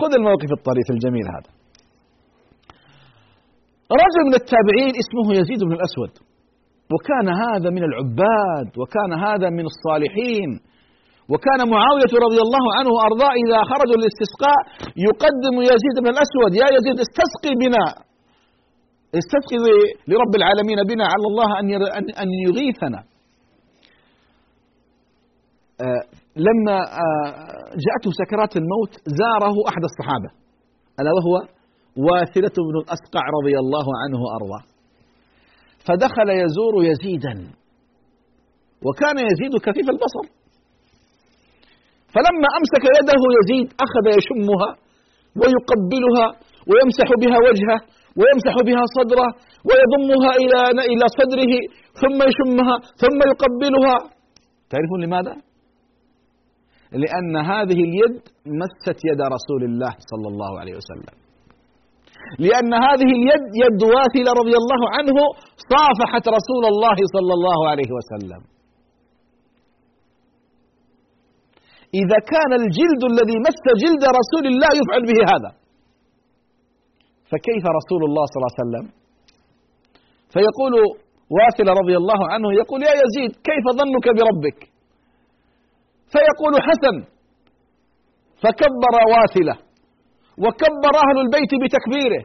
خذ 0.00 0.12
الموقف 0.18 0.50
الطريف 0.58 0.86
الجميل 0.90 1.26
هذا. 1.36 1.50
رجل 4.04 4.22
من 4.28 4.34
التابعين 4.42 4.92
اسمه 5.02 5.26
يزيد 5.40 5.60
بن 5.68 5.74
الأسود. 5.78 6.12
وكان 6.92 7.26
هذا 7.44 7.68
من 7.76 7.84
العباد 7.88 8.68
وكان 8.80 9.10
هذا 9.26 9.48
من 9.58 9.64
الصالحين. 9.72 10.50
وكان 11.32 11.60
معاوية 11.74 12.12
رضي 12.26 12.40
الله 12.46 12.64
عنه 12.78 12.90
وأرضاه 12.96 13.32
إذا 13.42 13.58
خرجوا 13.70 13.98
للاستسقاء 14.00 14.60
يقدم 15.08 15.54
يزيد 15.72 15.96
بن 16.04 16.10
الأسود. 16.14 16.50
يا 16.62 16.68
يزيد 16.76 16.96
استسقي 17.06 17.52
بنا. 17.62 18.07
استسقي 19.14 19.56
لرب 20.08 20.32
العالمين 20.36 20.78
بنا 20.90 21.04
على 21.04 21.26
الله 21.30 21.48
أن 21.60 21.68
أن 22.22 22.28
يغيثنا. 22.46 23.00
آه، 25.80 26.02
لما 26.36 26.76
آه، 27.04 27.30
جاءته 27.84 28.10
سكرات 28.22 28.56
الموت 28.56 28.92
زاره 29.20 29.56
أحد 29.68 29.82
الصحابة. 29.90 30.30
ألا 31.00 31.10
وهو؟ 31.16 31.34
واثلة 32.06 32.56
بن 32.68 32.76
الأسقع 32.82 33.24
رضي 33.38 33.58
الله 33.58 33.86
عنه 34.02 34.18
وأرضاه. 34.24 34.64
فدخل 35.86 36.28
يزور 36.42 36.74
يزيدا. 36.90 37.34
وكان 38.86 39.16
يزيد 39.30 39.54
كفيف 39.66 39.86
البصر. 39.94 40.24
فلما 42.14 42.48
أمسك 42.58 42.84
يده 42.98 43.22
يزيد 43.38 43.68
أخذ 43.84 44.04
يشمها 44.18 44.70
ويقبلها 45.40 46.26
ويمسح 46.68 47.08
بها 47.22 47.38
وجهه 47.48 47.78
ويمسح 48.18 48.54
بها 48.68 48.84
صدره 48.98 49.28
ويضمها 49.68 50.30
إلى 50.42 50.58
إلى 50.92 51.06
صدره 51.18 51.52
ثم 52.02 52.18
يشمها 52.30 52.76
ثم 53.02 53.18
يقبلها. 53.30 53.96
تعرفون 54.70 55.00
لماذا؟ 55.04 55.34
لأن 57.02 57.34
هذه 57.52 57.78
اليد 57.88 58.14
مست 58.60 58.98
يد 59.10 59.20
رسول 59.36 59.62
الله 59.70 59.92
صلى 60.10 60.28
الله 60.32 60.52
عليه 60.60 60.74
وسلم. 60.80 61.14
لأن 62.46 62.72
هذه 62.86 63.08
اليد 63.18 63.44
يد 63.64 63.80
واثلة 63.94 64.30
رضي 64.40 64.56
الله 64.62 64.82
عنه 64.96 65.16
صافحت 65.72 66.24
رسول 66.38 66.64
الله 66.72 66.98
صلى 67.14 67.32
الله 67.38 67.58
عليه 67.70 67.90
وسلم. 67.98 68.42
إذا 72.02 72.18
كان 72.32 72.52
الجلد 72.62 73.02
الذي 73.12 73.36
مس 73.46 73.62
جلد 73.82 74.02
رسول 74.20 74.44
الله 74.52 74.70
يفعل 74.80 75.02
به 75.10 75.18
هذا. 75.32 75.50
فكيف 77.30 77.64
رسول 77.78 78.02
الله 78.08 78.24
صلى 78.30 78.38
الله 78.40 78.52
عليه 78.54 78.62
وسلم؟ 78.64 78.86
فيقول 80.32 80.72
واثل 81.36 81.66
رضي 81.80 81.96
الله 82.02 82.20
عنه 82.32 82.48
يقول 82.60 82.80
يا 82.88 82.94
يزيد 83.02 83.30
كيف 83.48 83.64
ظنك 83.80 84.06
بربك؟ 84.18 84.58
فيقول 86.12 86.52
حسن 86.68 86.96
فكبر 88.42 88.94
واثلة 89.12 89.54
وكبر 90.44 90.94
أهل 91.04 91.16
البيت 91.24 91.52
بتكبيره. 91.62 92.22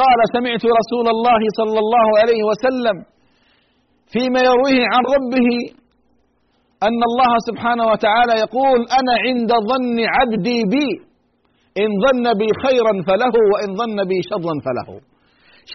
قال 0.00 0.18
سمعت 0.36 0.64
رسول 0.80 1.06
الله 1.14 1.40
صلى 1.60 1.78
الله 1.84 2.08
عليه 2.22 2.42
وسلم 2.50 2.96
فيما 4.12 4.40
يرويه 4.50 4.82
عن 4.94 5.02
ربه 5.16 5.48
أن 6.88 7.00
الله 7.10 7.32
سبحانه 7.48 7.84
وتعالى 7.92 8.34
يقول 8.44 8.78
أنا 9.00 9.14
عند 9.26 9.50
ظن 9.70 9.96
عبدي 10.16 10.58
بي. 10.72 10.88
إن 11.82 11.90
ظن 12.04 12.24
بي 12.40 12.48
خيرا 12.64 12.94
فله 13.08 13.34
وإن 13.52 13.68
ظن 13.80 13.98
بي 14.10 14.18
شرا 14.30 14.54
فله. 14.66 14.88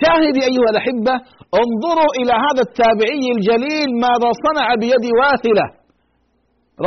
شاهدي 0.01 0.41
أيها 0.51 0.69
الأحبة 0.73 1.13
انظروا 1.61 2.11
إلى 2.19 2.33
هذا 2.45 2.61
التابعي 2.67 3.25
الجليل 3.35 3.89
ماذا 4.05 4.29
صنع 4.45 4.67
بيد 4.83 5.05
واثلة 5.19 5.65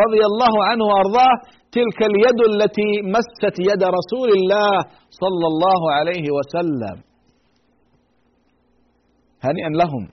رضي 0.02 0.22
الله 0.30 0.54
عنه 0.68 0.84
وأرضاه 0.90 1.34
تلك 1.76 1.98
اليد 2.10 2.40
التي 2.52 2.90
مست 3.14 3.54
يد 3.70 3.82
رسول 3.98 4.28
الله 4.38 4.72
صلى 5.22 5.46
الله 5.52 5.80
عليه 5.92 6.26
وسلم. 6.36 6.96
هنيئا 9.46 9.68
لهم 9.68 10.04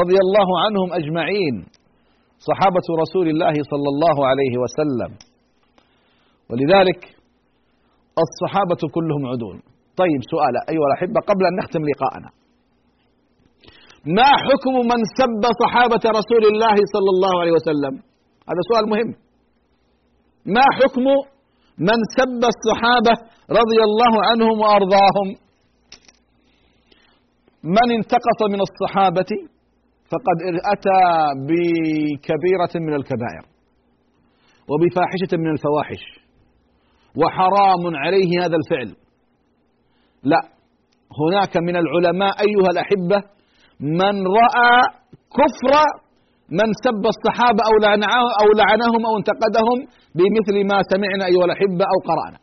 رضي 0.00 0.18
الله 0.24 0.48
عنهم 0.64 0.92
أجمعين. 0.92 1.66
صحابة 2.38 2.86
رسول 3.02 3.28
الله 3.28 3.54
صلى 3.72 3.88
الله 3.94 4.26
عليه 4.26 4.54
وسلم. 4.62 5.10
ولذلك 6.50 7.13
الصحابة 8.24 8.82
كلهم 8.96 9.26
عدول. 9.32 9.56
طيب 9.96 10.20
سؤال 10.32 10.54
ايها 10.72 10.86
الاحبه 10.90 11.20
قبل 11.30 11.42
أن 11.50 11.54
نختم 11.60 11.82
لقاءنا. 11.90 12.30
ما 14.18 14.30
حكم 14.46 14.74
من 14.92 15.00
سب 15.18 15.42
صحابة 15.62 16.04
رسول 16.20 16.44
الله 16.52 16.76
صلى 16.94 17.10
الله 17.14 17.40
عليه 17.40 17.52
وسلم؟ 17.58 17.94
هذا 18.48 18.62
سؤال 18.70 18.84
مهم. 18.92 19.10
ما 20.56 20.64
حكم 20.78 21.06
من 21.88 21.98
سب 22.18 22.42
الصحابة 22.54 23.14
رضي 23.60 23.80
الله 23.88 24.12
عنهم 24.28 24.56
وأرضاهم؟ 24.60 25.28
من 27.64 27.88
انتقص 27.98 28.40
من 28.50 28.60
الصحابة؟ 28.68 29.30
فقد 30.10 30.38
أتى 30.74 31.00
بكبيرة 31.48 32.74
من 32.86 32.94
الكبائر 32.94 33.44
وبفاحشة 34.70 35.36
من 35.36 35.50
الفواحش. 35.50 36.23
وحرام 37.20 37.96
عليه 37.96 38.30
هذا 38.42 38.56
الفعل 38.56 38.96
لا 40.22 40.40
هناك 41.20 41.56
من 41.56 41.76
العلماء 41.76 42.34
أيها 42.46 42.70
الأحبة 42.74 43.18
من 43.80 44.14
رأى 44.40 44.74
كفر 45.38 45.74
من 46.58 46.68
سب 46.84 47.04
الصحابة 47.14 47.62
أو 47.68 47.74
لعنه 47.84 48.06
أو 48.42 48.48
لعنهم 48.60 49.06
أو 49.08 49.14
انتقدهم 49.20 49.78
بمثل 50.16 50.56
ما 50.70 50.78
سمعنا 50.92 51.24
أيها 51.30 51.44
الأحبة 51.44 51.84
أو 51.92 51.98
قرأنا. 52.08 52.38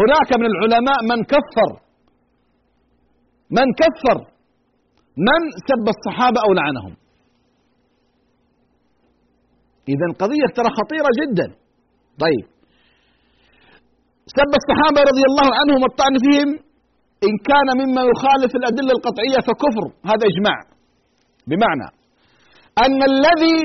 هناك 0.00 0.30
من 0.40 0.46
العلماء 0.52 0.98
من 1.10 1.24
كفر 1.24 1.70
من 3.50 3.66
كفر 3.82 4.18
من 5.16 5.40
سب 5.68 5.86
الصحابة 5.94 6.40
أو 6.46 6.52
لعنهم. 6.52 6.96
اذا 9.88 10.06
قضية 10.18 10.46
ترى 10.56 10.68
خطيرة 10.78 11.10
جدا. 11.20 11.46
طيب 12.24 12.51
سب 14.38 14.52
الصحابة 14.60 15.00
رضي 15.10 15.24
الله 15.30 15.48
عنهم 15.60 15.78
والطعن 15.82 16.14
فيهم 16.24 16.50
إن 17.26 17.34
كان 17.50 17.68
مما 17.80 18.02
يخالف 18.12 18.52
الأدلة 18.60 18.92
القطعية 18.96 19.38
فكفر. 19.48 19.84
هذا 20.10 20.24
إجماع. 20.32 20.58
بمعنى 21.50 21.88
أن 22.84 23.00
الذي 23.12 23.58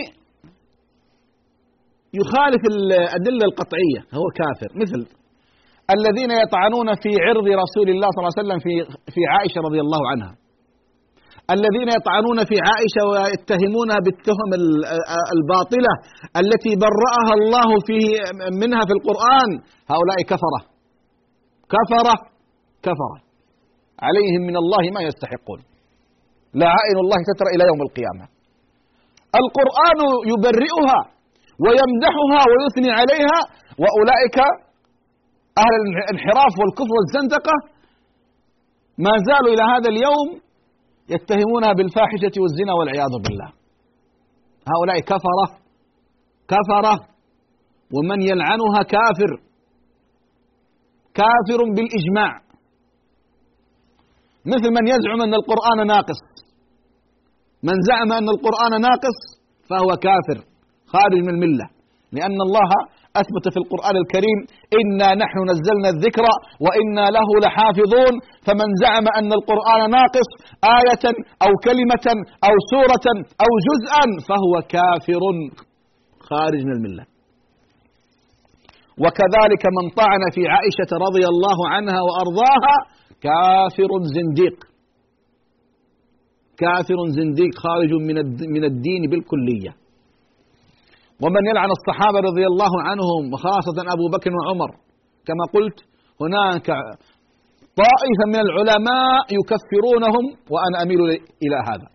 يخالف 2.20 2.61
الأدلة 2.74 3.43
القطعية 3.49 4.01
هو 4.20 4.26
كافر. 4.39 4.70
مثل 4.82 4.99
الذين 5.97 6.32
يطعنون 6.43 6.95
في 7.03 7.11
عرض 7.26 7.47
رسول 7.63 7.88
الله 7.93 8.07
صلى 8.13 8.22
الله 8.22 8.34
عليه 8.36 8.41
وسلم 8.43 8.59
في 8.65 8.74
في 9.13 9.22
عائشة 9.34 9.59
رضي 9.68 9.80
الله 9.86 10.01
عنها. 10.11 10.32
الذين 11.56 11.89
يطعنون 11.98 12.39
في 12.50 12.56
عائشة 12.68 13.02
ويتهمونها 13.10 14.00
بالتهم 14.06 14.50
الباطلة 15.36 15.93
التي 16.41 16.72
برأها 16.86 17.34
الله 17.39 17.70
في 17.88 17.98
منها 18.62 18.84
في 18.88 18.93
القرآن 18.98 19.50
هؤلاء 19.93 20.18
كفرة. 20.32 20.62
كفرة 21.76 22.16
كفرة. 22.86 23.18
عليهم 24.08 24.41
من 24.50 24.56
الله 24.62 24.84
ما 24.95 25.02
يستحقون. 25.10 25.60
لعائن 26.62 26.98
الله 27.04 27.20
تترى 27.30 27.50
إلى 27.56 27.64
يوم 27.72 27.82
القيامة. 27.88 28.26
القرآن 29.41 30.00
يبرئها 30.32 31.00
ويمدحها 31.64 32.41
ويثني 32.50 32.91
عليها 33.00 33.39
وأولئك 33.82 34.38
أهل 35.64 35.74
الانحراف 35.86 36.54
والكفر 36.60 36.93
والزندقة 36.98 37.56
ما 39.06 39.14
زالوا 39.28 39.52
إلى 39.54 39.64
هذا 39.74 39.89
اليوم 39.93 40.28
يتهمونها 41.10 41.74
بالفاحشة 41.74 42.36
والزنا 42.41 42.74
والعياذ 42.74 43.14
بالله. 43.24 43.49
هؤلاء 44.72 44.99
كفرة 44.99 45.45
كفرة 46.47 46.95
ومن 47.95 48.22
يلعنها 48.22 48.82
كافر. 48.95 49.32
كافر 51.14 51.60
بالإجماع. 51.76 52.41
مثل 54.45 54.70
من 54.78 54.88
يزعم 54.88 55.22
أن 55.22 55.34
القرآن 55.34 55.88
ناقص. 55.88 56.22
من 57.64 57.74
زعم 57.89 58.12
أن 58.12 58.30
القرآن 58.30 58.82
ناقص 58.82 59.18
فهو 59.70 59.88
كافر 60.08 60.47
خارج 60.88 61.22
من 61.22 61.30
الملة. 61.30 61.70
لأن 62.12 62.41
الله 62.41 62.70
أثبت 63.22 63.45
في 63.53 63.59
القرآن 63.63 63.95
الكريم 64.03 64.39
إنا 64.80 65.09
نحن 65.24 65.38
نزلنا 65.51 65.89
الذكر 65.95 66.26
وإنا 66.65 67.05
له 67.18 67.30
لحافظون. 67.43 68.13
فمن 68.45 68.70
زعم 68.84 69.05
أن 69.20 69.30
القرآن 69.39 69.82
ناقص 69.97 70.30
آية 70.80 71.05
أو 71.45 71.51
كلمة 71.68 72.07
أو 72.47 72.53
سورة 72.74 73.07
أو 73.43 73.51
جزءا 73.70 74.05
فهو 74.28 74.53
كافر 74.76 75.24
خارج 76.30 76.61
من 76.68 76.74
الملة. 76.78 77.05
وكذلك 79.03 79.63
من 79.78 79.86
طعن 80.01 80.22
في 80.36 80.41
عائشة 80.53 80.91
رضي 81.07 81.26
الله 81.34 81.57
عنها 81.74 81.99
وأرضاها 82.07 82.76
كافر 83.28 83.89
زنديق. 84.15 84.57
كافر 86.57 86.99
زنديق 87.20 87.53
خارج 87.63 87.91
من 88.55 88.63
الدين 88.63 89.01
بالكلية. 89.11 89.87
ومن 91.24 91.43
يلعن 91.49 91.70
الصحابة 91.78 92.20
رضي 92.30 92.45
الله 92.51 92.74
عنهم 92.88 93.34
وخاصة 93.34 93.78
أبو 93.95 94.05
بكر 94.15 94.32
وعمر. 94.38 94.72
كما 95.28 95.43
قلت 95.55 95.78
هناك 96.22 96.68
طائفة 97.82 98.24
من 98.34 98.39
العلماء 98.47 99.24
يكفرونهم 99.38 100.26
وأنا 100.51 100.78
أميل 100.84 101.01
إلى 101.45 101.57
هذا. 101.70 101.88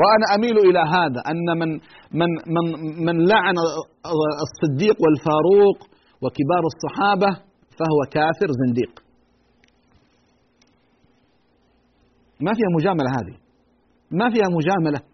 وأنا 0.00 0.26
أميل 0.36 0.56
إلى 0.68 0.78
هذا 0.78 1.20
أن 1.30 1.58
من 1.58 1.70
من 2.20 2.30
من 2.54 2.64
من 3.06 3.26
لعن 3.28 3.54
الصديق 4.46 4.96
والفاروق 5.02 5.78
وكبار 6.22 6.62
الصحابة 6.72 7.30
فهو 7.78 8.00
كافر 8.12 8.48
زنديق. 8.66 8.92
ما 12.40 12.52
فيها 12.54 12.70
مجاملة 12.78 13.10
هذه. 13.18 13.36
ما 14.10 14.30
فيها 14.30 14.48
مجاملة. 14.58 15.09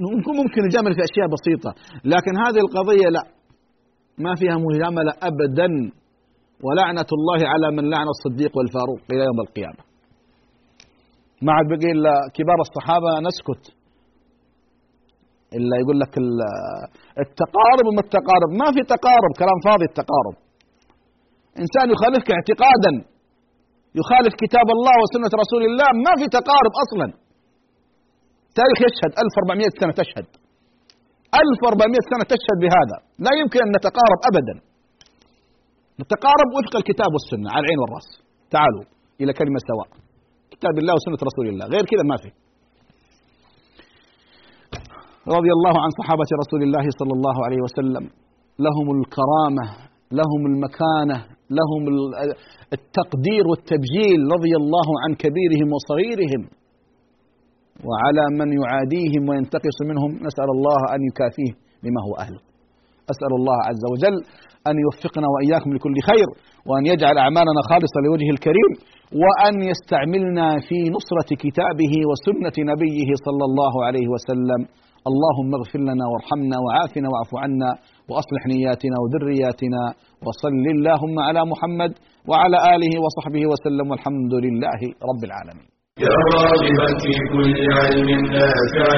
ممكن 0.00 0.32
ممكن 0.42 0.60
نجامل 0.68 0.92
في 0.96 1.02
أشياء 1.08 1.26
بسيطة 1.36 1.70
لكن 2.04 2.32
هذه 2.44 2.60
القضية 2.66 3.08
لا. 3.16 3.24
ما 4.24 4.32
فيها 4.40 4.56
مجاملة 4.68 5.12
أبدا 5.30 5.68
ولعنة 6.64 7.08
الله 7.18 7.40
على 7.52 7.76
من 7.76 7.90
لعن 7.90 8.06
الصديق 8.14 8.52
والفاروق 8.56 9.00
إلى 9.12 9.22
يوم 9.28 9.40
القيامة. 9.46 9.82
ما 11.44 11.52
عاد 11.52 11.66
بقي 11.72 11.90
إلا 11.96 12.14
كبار 12.36 12.58
الصحابة 12.66 13.10
نسكت. 13.28 13.64
إلا 15.56 15.74
يقول 15.82 15.96
لك 16.02 16.14
التقارب 17.24 17.84
وما 17.88 18.02
التقارب. 18.06 18.50
ما 18.60 18.68
في 18.74 18.80
تقارب 18.94 19.32
كلام 19.42 19.58
فاضي 19.66 19.86
التقارب. 19.90 20.34
إنسان 21.62 21.86
يخالفك 21.94 22.28
اعتقادا 22.36 22.92
يخالف 24.00 24.32
كتاب 24.42 24.66
الله 24.76 24.94
وسنة 25.02 25.32
رسول 25.42 25.62
الله 25.68 25.88
ما 26.06 26.12
في 26.20 26.26
تقارب 26.38 26.72
أصلا. 26.84 27.06
تاريخ 28.60 28.78
يشهد 28.88 29.12
1400 29.24 29.70
سنة 29.80 29.92
تشهد. 30.00 30.26
1400 31.42 32.02
سنة 32.12 32.24
تشهد 32.34 32.58
بهذا. 32.64 32.96
لا 33.26 33.32
يمكن 33.40 33.58
أن 33.66 33.70
نتقارب 33.76 34.18
أبدا. 34.30 34.54
نتقارب 36.02 36.48
وفق 36.56 36.74
الكتاب 36.80 37.10
والسنة 37.14 37.48
على 37.54 37.62
العين 37.64 37.78
والرأس. 37.82 38.08
تعالوا 38.54 38.84
إلى 39.20 39.32
كلمة 39.40 39.60
سواء. 39.70 39.88
كتاب 40.54 40.74
الله 40.80 40.94
وسنة 40.98 41.20
رسول 41.30 41.46
الله. 41.50 41.64
غير 41.74 41.84
كذا 41.92 42.04
ما 42.10 42.16
في. 42.22 42.30
رضي 45.36 45.52
الله 45.56 45.74
عن 45.84 45.90
صحابة 46.00 46.28
رسول 46.42 46.60
الله 46.66 46.84
صلى 47.00 47.12
الله 47.18 47.36
عليه 47.46 47.60
وسلم. 47.66 48.04
لهم 48.66 48.86
الكرامة 48.98 49.66
لهم 50.20 50.42
المكانة 50.52 51.18
لهم 51.58 51.82
التقدير 52.76 53.44
والتبجيل 53.50 54.20
رضي 54.34 54.54
الله 54.60 54.88
عن 55.02 55.10
كبيرهم 55.22 55.68
وصغيرهم. 55.74 56.42
وعلى 57.88 58.24
من 58.40 58.48
يعاديهم 58.60 59.22
وينتقص 59.28 59.78
منهم 59.90 60.10
نسأل 60.26 60.48
الله 60.56 60.80
أن 60.94 61.00
يكافيه 61.08 61.52
بما 61.84 62.00
هو 62.06 62.12
أهله. 62.24 62.40
أسأل 63.12 63.32
الله 63.40 63.58
عز 63.68 63.84
وجل 63.92 64.16
أن 64.70 64.76
يوفقنا 64.84 65.26
وإياكم 65.34 65.70
لكل 65.76 65.96
خير 66.10 66.28
وأن 66.68 66.84
يجعل 66.92 67.16
أعمالنا 67.24 67.60
خالصة 67.70 67.98
لوجهه 68.06 68.30
الكريم 68.36 68.72
وأن 69.22 69.54
يستعملنا 69.70 70.46
في 70.68 70.78
نصرة 70.96 71.30
كتابه 71.44 71.94
وسنة 72.10 72.56
نبيه 72.72 73.10
صلى 73.26 73.44
الله 73.50 73.74
عليه 73.86 74.06
وسلم. 74.14 74.60
اللهم 75.10 75.50
اغفر 75.58 75.80
لنا 75.90 76.04
وارحمنا 76.12 76.56
وعافنا 76.64 77.06
واعف 77.12 77.30
عنا 77.44 77.70
وأصلح 78.10 78.42
نياتنا 78.54 78.96
وذرياتنا 79.02 79.82
وصل 80.26 80.64
اللهم 80.74 81.16
على 81.28 81.40
محمد 81.52 81.92
وعلى 82.30 82.58
آله 82.74 82.92
وصحبه 83.04 83.42
وسلم 83.52 83.86
والحمد 83.90 84.34
لله 84.44 84.80
رب 85.10 85.22
العالمين. 85.28 85.68
يا 86.00 86.08
راغبا 86.08 86.86
في 87.02 87.12
كل 87.32 87.56
علم 87.78 88.08
نافع. 88.32 88.88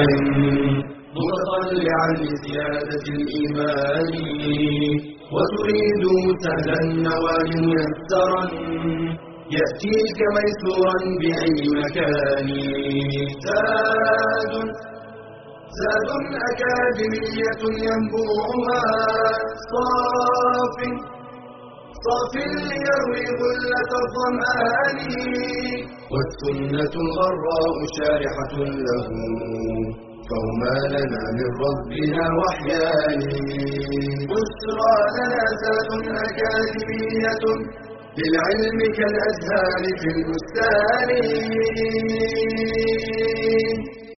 متطلعا 1.17 2.07
لزيادة 2.21 3.05
الإيمان. 3.15 4.11
وتريد 5.33 6.03
سهلا 6.43 6.77
النوال 6.83 7.49
ميسرا 7.67 8.43
يأتيك 9.55 10.19
ميسورا 10.35 10.97
بأي 11.19 11.61
مكان. 11.79 12.47
زاد 13.45 14.53
زاد 15.79 16.09
أكاديمية 16.49 17.61
ينبوعها 17.87 18.83
صاف 19.71 20.77
صاف 22.05 22.33
ليروي 22.35 23.25
غلة 23.41 23.91
الظمآن 24.03 24.97
والسنة 26.13 26.93
الغراء 27.05 27.75
شارحة 27.97 28.53
له. 28.87 29.07
فهما 30.29 30.75
لنا 30.93 31.23
من 31.37 31.49
ربنا 31.65 32.23
وحيان. 32.39 33.21
بشرى 34.31 34.95
لنا 35.17 35.43
ذات 35.61 35.89
أكاديمية 36.25 37.43
للعلم 38.19 38.79
كالأزهار 38.97 39.83
في 39.99 40.07
البستان. 40.15 41.09